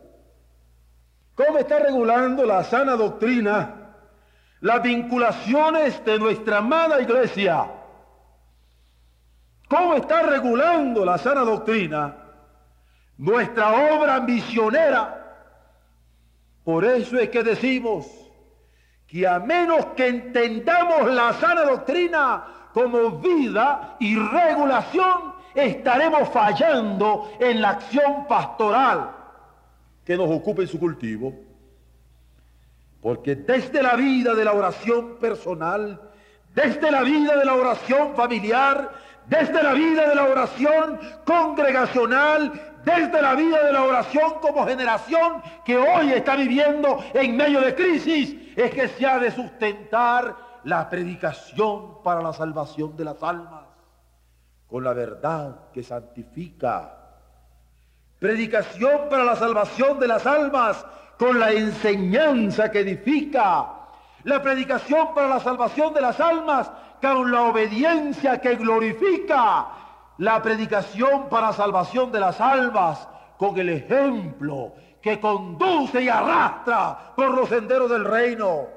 ¿Cómo 1.36 1.58
está 1.58 1.80
regulando 1.80 2.46
la 2.46 2.64
sana 2.64 2.96
doctrina 2.96 3.74
las 4.62 4.82
vinculaciones 4.82 6.04
de 6.04 6.18
nuestra 6.18 6.58
amada 6.58 7.02
iglesia? 7.02 7.70
¿Cómo 9.70 9.96
está 9.96 10.24
regulando 10.24 11.04
la 11.04 11.18
sana 11.18 11.42
doctrina 11.42 12.16
nuestra 13.18 13.94
obra 13.94 14.22
misionera? 14.22 15.18
Por 16.64 16.86
eso 16.86 17.18
es 17.18 17.30
que 17.30 17.44
decimos 17.44 18.08
que 19.08 19.28
a 19.28 19.40
menos 19.40 19.86
que 19.88 20.08
entendamos 20.08 21.14
la 21.14 21.34
sana 21.34 21.64
doctrina, 21.64 22.46
como 22.78 23.10
vida 23.10 23.96
y 24.00 24.16
regulación, 24.16 25.34
estaremos 25.56 26.30
fallando 26.30 27.32
en 27.40 27.60
la 27.60 27.70
acción 27.72 28.28
pastoral 28.28 29.16
que 30.06 30.16
nos 30.16 30.30
ocupe 30.30 30.62
en 30.62 30.68
su 30.68 30.80
cultivo. 30.80 31.34
Porque 33.02 33.34
desde 33.34 33.82
la 33.82 33.96
vida 33.96 34.36
de 34.36 34.46
la 34.46 34.54
oración 34.54 35.18
personal, 35.20 36.00
desde 36.54 36.92
la 36.92 37.02
vida 37.02 37.36
de 37.36 37.46
la 37.46 37.56
oración 37.56 38.16
familiar, 38.16 38.92
desde 39.26 39.64
la 39.64 39.74
vida 39.74 40.08
de 40.08 40.14
la 40.14 40.26
oración 40.26 41.00
congregacional, 41.26 42.76
desde 42.86 43.20
la 43.24 43.34
vida 43.34 43.66
de 43.66 43.74
la 43.74 43.86
oración 43.86 44.34
como 44.40 44.68
generación 44.68 45.42
que 45.66 45.78
hoy 45.78 46.14
está 46.14 46.36
viviendo 46.36 47.04
en 47.16 47.36
medio 47.36 47.60
de 47.60 47.74
crisis, 47.74 48.36
es 48.56 48.70
que 48.70 48.88
se 48.88 49.04
ha 49.08 49.18
de 49.18 49.32
sustentar 49.32 50.47
la 50.64 50.90
predicación 50.90 52.04
para 52.04 52.22
la 52.22 52.34
salvación 52.34 52.96
de 52.96 53.06
las 53.06 53.22
almas, 53.24 53.66
con 54.68 54.84
la 54.84 54.94
verdad 54.94 55.70
que 55.74 55.84
santifica. 55.84 56.94
Predicación 58.20 59.10
para 59.10 59.24
la 59.24 59.36
salvación 59.36 60.00
de 60.00 60.08
las 60.08 60.26
almas, 60.26 60.86
con 61.18 61.40
la 61.40 61.52
enseñanza 61.52 62.72
que 62.72 62.80
edifica. 62.80 63.74
La 64.24 64.42
predicación 64.42 65.14
para 65.14 65.28
la 65.28 65.40
salvación 65.40 65.94
de 65.94 66.02
las 66.02 66.20
almas, 66.20 66.72
con 67.02 67.32
la 67.32 67.44
obediencia 67.44 68.42
que 68.42 68.56
glorifica. 68.56 69.68
La 70.18 70.42
predicación 70.42 71.30
para 71.30 71.54
salvación 71.54 72.12
de 72.12 72.20
las 72.20 72.42
almas, 72.42 73.08
con 73.38 73.58
el 73.58 73.70
ejemplo 73.70 74.74
que 75.02 75.20
conduce 75.20 76.02
y 76.02 76.10
arrastra 76.10 77.14
por 77.16 77.30
los 77.34 77.48
senderos 77.50 77.90
del 77.90 78.04
reino 78.04 78.77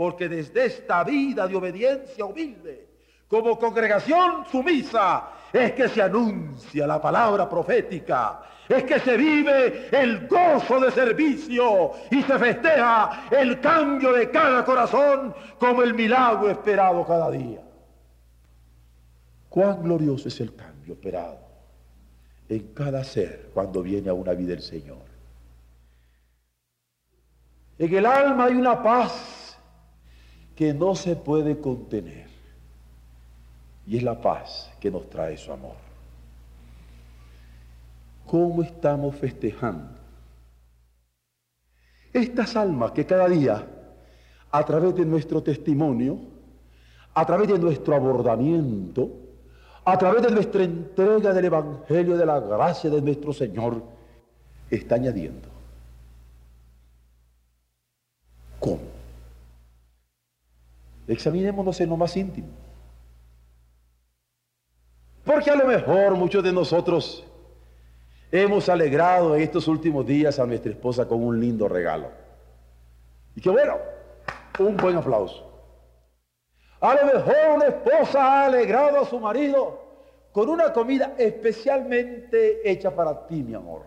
porque 0.00 0.30
desde 0.30 0.64
esta 0.64 1.04
vida 1.04 1.46
de 1.46 1.54
obediencia 1.54 2.24
humilde 2.24 2.88
como 3.28 3.58
congregación 3.58 4.46
sumisa, 4.50 5.28
es 5.52 5.72
que 5.72 5.90
se 5.90 6.00
anuncia 6.00 6.86
la 6.86 6.98
palabra 6.98 7.46
profética, 7.46 8.40
es 8.66 8.82
que 8.84 8.98
se 8.98 9.14
vive 9.18 9.90
el 9.92 10.26
gozo 10.26 10.80
de 10.80 10.90
servicio 10.90 11.90
y 12.10 12.22
se 12.22 12.38
festeja 12.38 13.28
el 13.30 13.60
cambio 13.60 14.14
de 14.14 14.30
cada 14.30 14.64
corazón 14.64 15.34
como 15.58 15.82
el 15.82 15.92
milagro 15.92 16.48
esperado 16.48 17.06
cada 17.06 17.30
día. 17.30 17.60
Cuán 19.50 19.82
glorioso 19.82 20.28
es 20.28 20.40
el 20.40 20.56
cambio 20.56 20.94
esperado 20.94 21.40
en 22.48 22.72
cada 22.72 23.04
ser 23.04 23.50
cuando 23.52 23.82
viene 23.82 24.08
a 24.08 24.14
una 24.14 24.32
vida 24.32 24.54
el 24.54 24.62
Señor. 24.62 25.04
En 27.78 27.94
el 27.94 28.06
alma 28.06 28.46
hay 28.46 28.54
una 28.54 28.82
paz 28.82 29.39
que 30.60 30.74
no 30.74 30.94
se 30.94 31.16
puede 31.16 31.58
contener. 31.58 32.26
Y 33.86 33.96
es 33.96 34.02
la 34.02 34.20
paz 34.20 34.70
que 34.78 34.90
nos 34.90 35.08
trae 35.08 35.34
su 35.38 35.50
amor. 35.50 35.76
¿Cómo 38.26 38.62
estamos 38.62 39.16
festejando? 39.16 39.88
Estas 42.12 42.56
almas 42.56 42.90
que 42.90 43.06
cada 43.06 43.26
día, 43.26 43.66
a 44.50 44.64
través 44.66 44.94
de 44.96 45.06
nuestro 45.06 45.42
testimonio, 45.42 46.18
a 47.14 47.24
través 47.24 47.48
de 47.48 47.58
nuestro 47.58 47.94
abordamiento, 47.94 49.12
a 49.82 49.96
través 49.96 50.24
de 50.24 50.30
nuestra 50.30 50.62
entrega 50.62 51.32
del 51.32 51.46
Evangelio 51.46 52.18
de 52.18 52.26
la 52.26 52.38
gracia 52.38 52.90
de 52.90 53.00
nuestro 53.00 53.32
Señor, 53.32 53.82
está 54.70 54.96
añadiendo. 54.96 55.48
¿Cómo? 58.58 58.99
Examinémonos 61.10 61.80
en 61.80 61.88
lo 61.88 61.96
más 61.96 62.16
íntimo. 62.16 62.48
Porque 65.24 65.50
a 65.50 65.56
lo 65.56 65.66
mejor 65.66 66.14
muchos 66.14 66.42
de 66.44 66.52
nosotros 66.52 67.26
hemos 68.30 68.68
alegrado 68.68 69.34
en 69.34 69.42
estos 69.42 69.66
últimos 69.66 70.06
días 70.06 70.38
a 70.38 70.46
nuestra 70.46 70.70
esposa 70.70 71.08
con 71.08 71.24
un 71.24 71.40
lindo 71.40 71.68
regalo. 71.68 72.12
Y 73.34 73.40
que 73.40 73.50
bueno, 73.50 73.76
un 74.60 74.76
buen 74.76 74.96
aplauso. 74.96 75.50
A 76.80 76.94
lo 76.94 77.06
mejor 77.06 77.36
una 77.56 77.66
esposa 77.66 78.22
ha 78.22 78.46
alegrado 78.46 79.00
a 79.00 79.04
su 79.04 79.18
marido 79.18 79.82
con 80.30 80.48
una 80.48 80.72
comida 80.72 81.14
especialmente 81.18 82.70
hecha 82.70 82.94
para 82.94 83.26
ti, 83.26 83.42
mi 83.42 83.54
amor. 83.54 83.82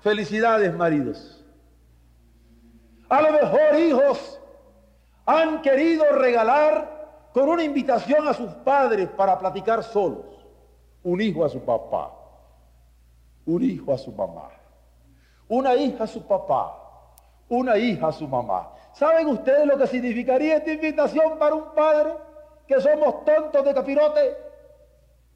Felicidades, 0.00 0.72
maridos. 0.74 1.44
A 3.08 3.20
lo 3.20 3.32
mejor 3.32 3.80
hijos 3.80 4.40
han 5.28 5.60
querido 5.60 6.06
regalar 6.12 7.28
con 7.34 7.50
una 7.50 7.62
invitación 7.62 8.26
a 8.26 8.32
sus 8.32 8.50
padres 8.64 9.10
para 9.10 9.38
platicar 9.38 9.84
solos. 9.84 10.24
Un 11.02 11.20
hijo 11.20 11.44
a 11.44 11.50
su 11.50 11.60
papá, 11.60 12.10
un 13.44 13.62
hijo 13.62 13.92
a 13.92 13.98
su 13.98 14.10
mamá, 14.10 14.48
una 15.46 15.74
hija 15.74 16.04
a 16.04 16.06
su 16.06 16.26
papá, 16.26 16.74
una 17.50 17.76
hija 17.76 18.08
a 18.08 18.12
su 18.12 18.26
mamá. 18.26 18.70
¿Saben 18.94 19.26
ustedes 19.26 19.66
lo 19.66 19.76
que 19.76 19.86
significaría 19.86 20.56
esta 20.56 20.72
invitación 20.72 21.38
para 21.38 21.54
un 21.54 21.74
padre? 21.74 22.14
Que 22.66 22.80
somos 22.80 23.22
tontos 23.26 23.62
de 23.66 23.74
capirote 23.74 24.36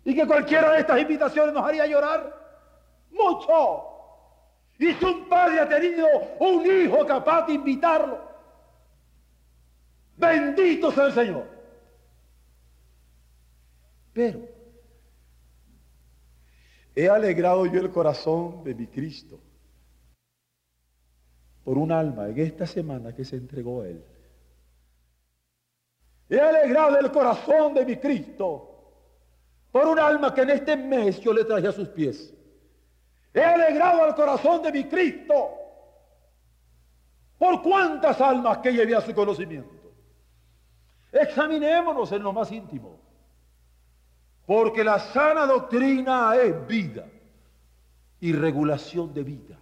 y 0.07 0.15
que 0.15 0.27
cualquiera 0.27 0.73
de 0.73 0.81
estas 0.81 1.01
invitaciones 1.01 1.53
nos 1.53 1.67
haría 1.67 1.87
llorar. 1.87 2.35
Mucho. 3.11 3.89
Y 4.79 4.95
si 4.95 5.05
un 5.05 5.29
padre 5.29 5.61
ha 5.61 5.69
tenido 5.69 6.07
un 6.39 6.65
hijo 6.65 7.05
capaz 7.05 7.47
de 7.47 7.53
invitarlo, 7.53 8.32
bendito 10.23 10.93
sea 10.93 11.07
el 11.07 11.13
Señor. 11.13 11.47
Pero 14.13 14.41
he 16.95 17.09
alegrado 17.09 17.67
yo 17.67 17.81
el 17.81 17.91
corazón 17.91 18.63
de 18.63 18.75
mi 18.75 18.87
Cristo 18.87 19.41
por 21.65 21.79
un 21.79 21.91
alma 21.91 22.29
en 22.29 22.39
esta 22.39 22.67
semana 22.67 23.15
que 23.15 23.25
se 23.25 23.37
entregó 23.37 23.83
a 23.83 23.89
Él. 23.89 24.05
He 26.29 26.41
alegrado 26.41 26.99
el 26.99 27.11
corazón 27.11 27.75
de 27.75 27.85
mi 27.85 27.97
Cristo 27.97 28.69
por 29.71 29.87
un 29.87 29.99
alma 29.99 30.35
que 30.35 30.43
en 30.43 30.51
este 30.51 30.77
mes 30.77 31.21
yo 31.21 31.33
le 31.33 31.45
traje 31.45 31.69
a 31.69 31.73
sus 31.73 31.89
pies. 31.89 32.33
He 33.35 33.43
alegrado 33.43 34.07
el 34.07 34.15
corazón 34.15 34.63
de 34.63 34.73
mi 34.73 34.85
Cristo 34.85 35.51
por 37.39 37.63
cuántas 37.63 38.21
almas 38.21 38.59
que 38.59 38.73
llevé 38.73 38.95
a 38.95 39.01
su 39.01 39.15
conocimiento. 39.15 39.82
Examinémonos 41.13 42.11
en 42.13 42.23
lo 42.23 42.33
más 42.33 42.51
íntimo, 42.51 42.99
porque 44.47 44.83
la 44.83 44.99
sana 44.99 45.45
doctrina 45.45 46.35
es 46.37 46.67
vida 46.67 47.05
y 48.21 48.33
regulación 48.33 49.13
de 49.13 49.23
vida. 49.23 49.59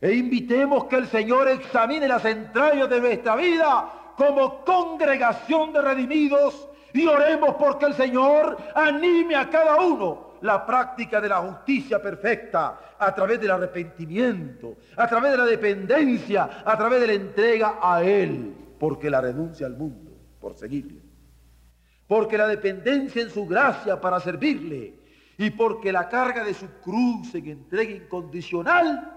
E 0.00 0.12
invitemos 0.12 0.84
que 0.84 0.96
el 0.96 1.08
Señor 1.08 1.48
examine 1.48 2.06
las 2.06 2.24
entrañas 2.24 2.88
de 2.88 3.00
nuestra 3.00 3.34
vida 3.34 4.12
como 4.16 4.64
congregación 4.64 5.72
de 5.72 5.82
redimidos 5.82 6.68
y 6.92 7.06
oremos 7.06 7.56
porque 7.56 7.86
el 7.86 7.94
Señor 7.94 8.56
anime 8.74 9.34
a 9.34 9.50
cada 9.50 9.80
uno 9.80 10.34
la 10.42 10.64
práctica 10.64 11.20
de 11.20 11.28
la 11.28 11.38
justicia 11.38 12.00
perfecta 12.00 12.78
a 12.98 13.14
través 13.14 13.40
del 13.40 13.50
arrepentimiento, 13.50 14.76
a 14.96 15.08
través 15.08 15.32
de 15.32 15.38
la 15.38 15.46
dependencia, 15.46 16.62
a 16.64 16.76
través 16.76 17.00
de 17.00 17.06
la 17.08 17.12
entrega 17.14 17.78
a 17.82 18.04
Él, 18.04 18.54
porque 18.78 19.10
la 19.10 19.20
renuncia 19.20 19.66
al 19.66 19.76
mundo 19.76 20.03
por 20.44 20.54
seguirle, 20.56 21.00
porque 22.06 22.36
la 22.36 22.46
dependencia 22.46 23.22
en 23.22 23.30
su 23.30 23.46
gracia 23.46 23.98
para 23.98 24.20
servirle 24.20 25.00
y 25.38 25.48
porque 25.48 25.90
la 25.90 26.06
carga 26.06 26.44
de 26.44 26.52
su 26.52 26.68
cruz 26.82 27.34
en 27.34 27.46
entrega 27.46 27.92
incondicional 27.92 29.10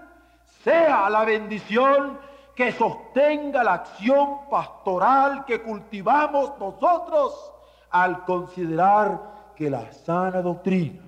sea 0.64 1.10
la 1.10 1.26
bendición 1.26 2.18
que 2.56 2.72
sostenga 2.72 3.62
la 3.62 3.74
acción 3.74 4.48
pastoral 4.50 5.44
que 5.44 5.60
cultivamos 5.60 6.58
nosotros 6.58 7.52
al 7.90 8.24
considerar 8.24 9.52
que 9.54 9.68
la 9.68 9.92
sana 9.92 10.40
doctrina 10.40 11.02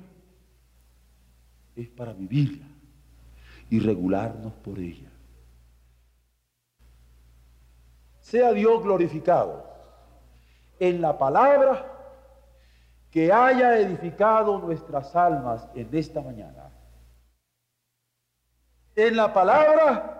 es 1.75 1.89
para 1.89 2.13
vivirla 2.13 2.67
y 3.71 3.81
regularnos 3.81 4.53
por 4.53 4.79
ella. 4.79 5.11
Sea 8.21 8.53
Dios 8.53 8.83
glorificado 8.83 9.70
en 10.81 11.01
la 11.01 11.17
palabra 11.17 11.87
que 13.13 13.33
haya 13.33 13.79
edificado 13.79 14.59
nuestras 14.59 15.15
almas 15.15 15.69
en 15.75 15.89
esta 15.93 16.21
mañana 16.21 16.71
en 19.07 19.17
la 19.17 19.33
palabra 19.33 20.17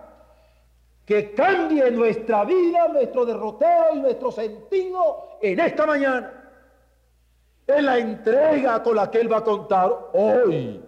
que 1.05 1.33
cambie 1.33 1.91
nuestra 1.91 2.45
vida, 2.45 2.87
nuestro 2.87 3.25
derrotero 3.25 3.95
y 3.95 3.99
nuestro 3.99 4.31
sentido 4.31 5.37
en 5.41 5.59
esta 5.59 5.85
mañana. 5.85 6.31
En 7.67 7.85
la 7.85 7.97
entrega 7.97 8.81
con 8.83 8.95
la 8.95 9.09
que 9.09 9.19
Él 9.19 9.31
va 9.31 9.37
a 9.37 9.43
contar 9.43 9.93
hoy 10.13 10.81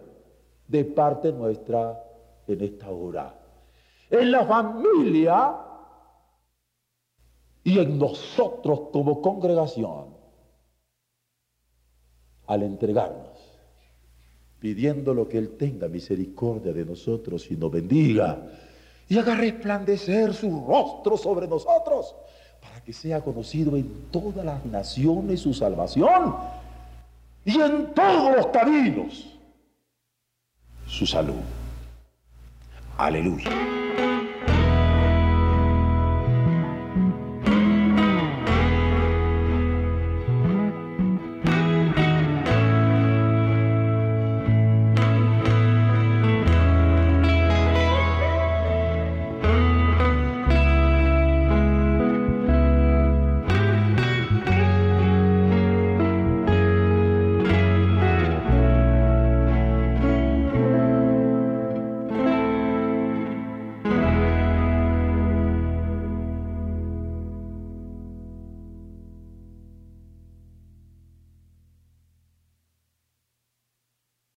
de 0.68 0.86
parte 0.86 1.32
nuestra 1.32 2.00
en 2.48 2.62
esta 2.62 2.90
hora. 2.90 3.34
En 4.10 4.32
la 4.32 4.46
familia 4.46 5.56
y 7.64 7.80
en 7.80 7.98
nosotros 7.98 8.90
como 8.92 9.22
congregación 9.22 10.08
al 12.48 12.64
entregarnos 12.64 13.34
pidiendo 14.64 15.14
lo 15.14 15.28
que 15.28 15.38
Él 15.38 15.58
tenga 15.58 15.90
misericordia 15.90 16.72
de 16.72 16.86
nosotros 16.86 17.52
y 17.52 17.58
nos 17.58 17.70
bendiga 17.70 18.48
y 19.10 19.18
haga 19.18 19.36
resplandecer 19.36 20.34
su 20.34 20.66
rostro 20.66 21.18
sobre 21.18 21.50
nosotros 21.50 22.16
para 22.62 22.82
que 22.82 22.94
sea 22.94 23.22
conocido 23.22 23.76
en 23.76 24.06
todas 24.10 24.46
las 24.46 24.66
naciones 24.66 25.42
su 25.42 25.54
salvación 25.54 26.36
y 27.44 27.60
en 27.60 27.94
todos 27.94 28.38
los 28.38 28.48
caminos 28.48 29.38
su 30.88 31.06
salud. 31.06 31.42
Aleluya. 32.98 33.83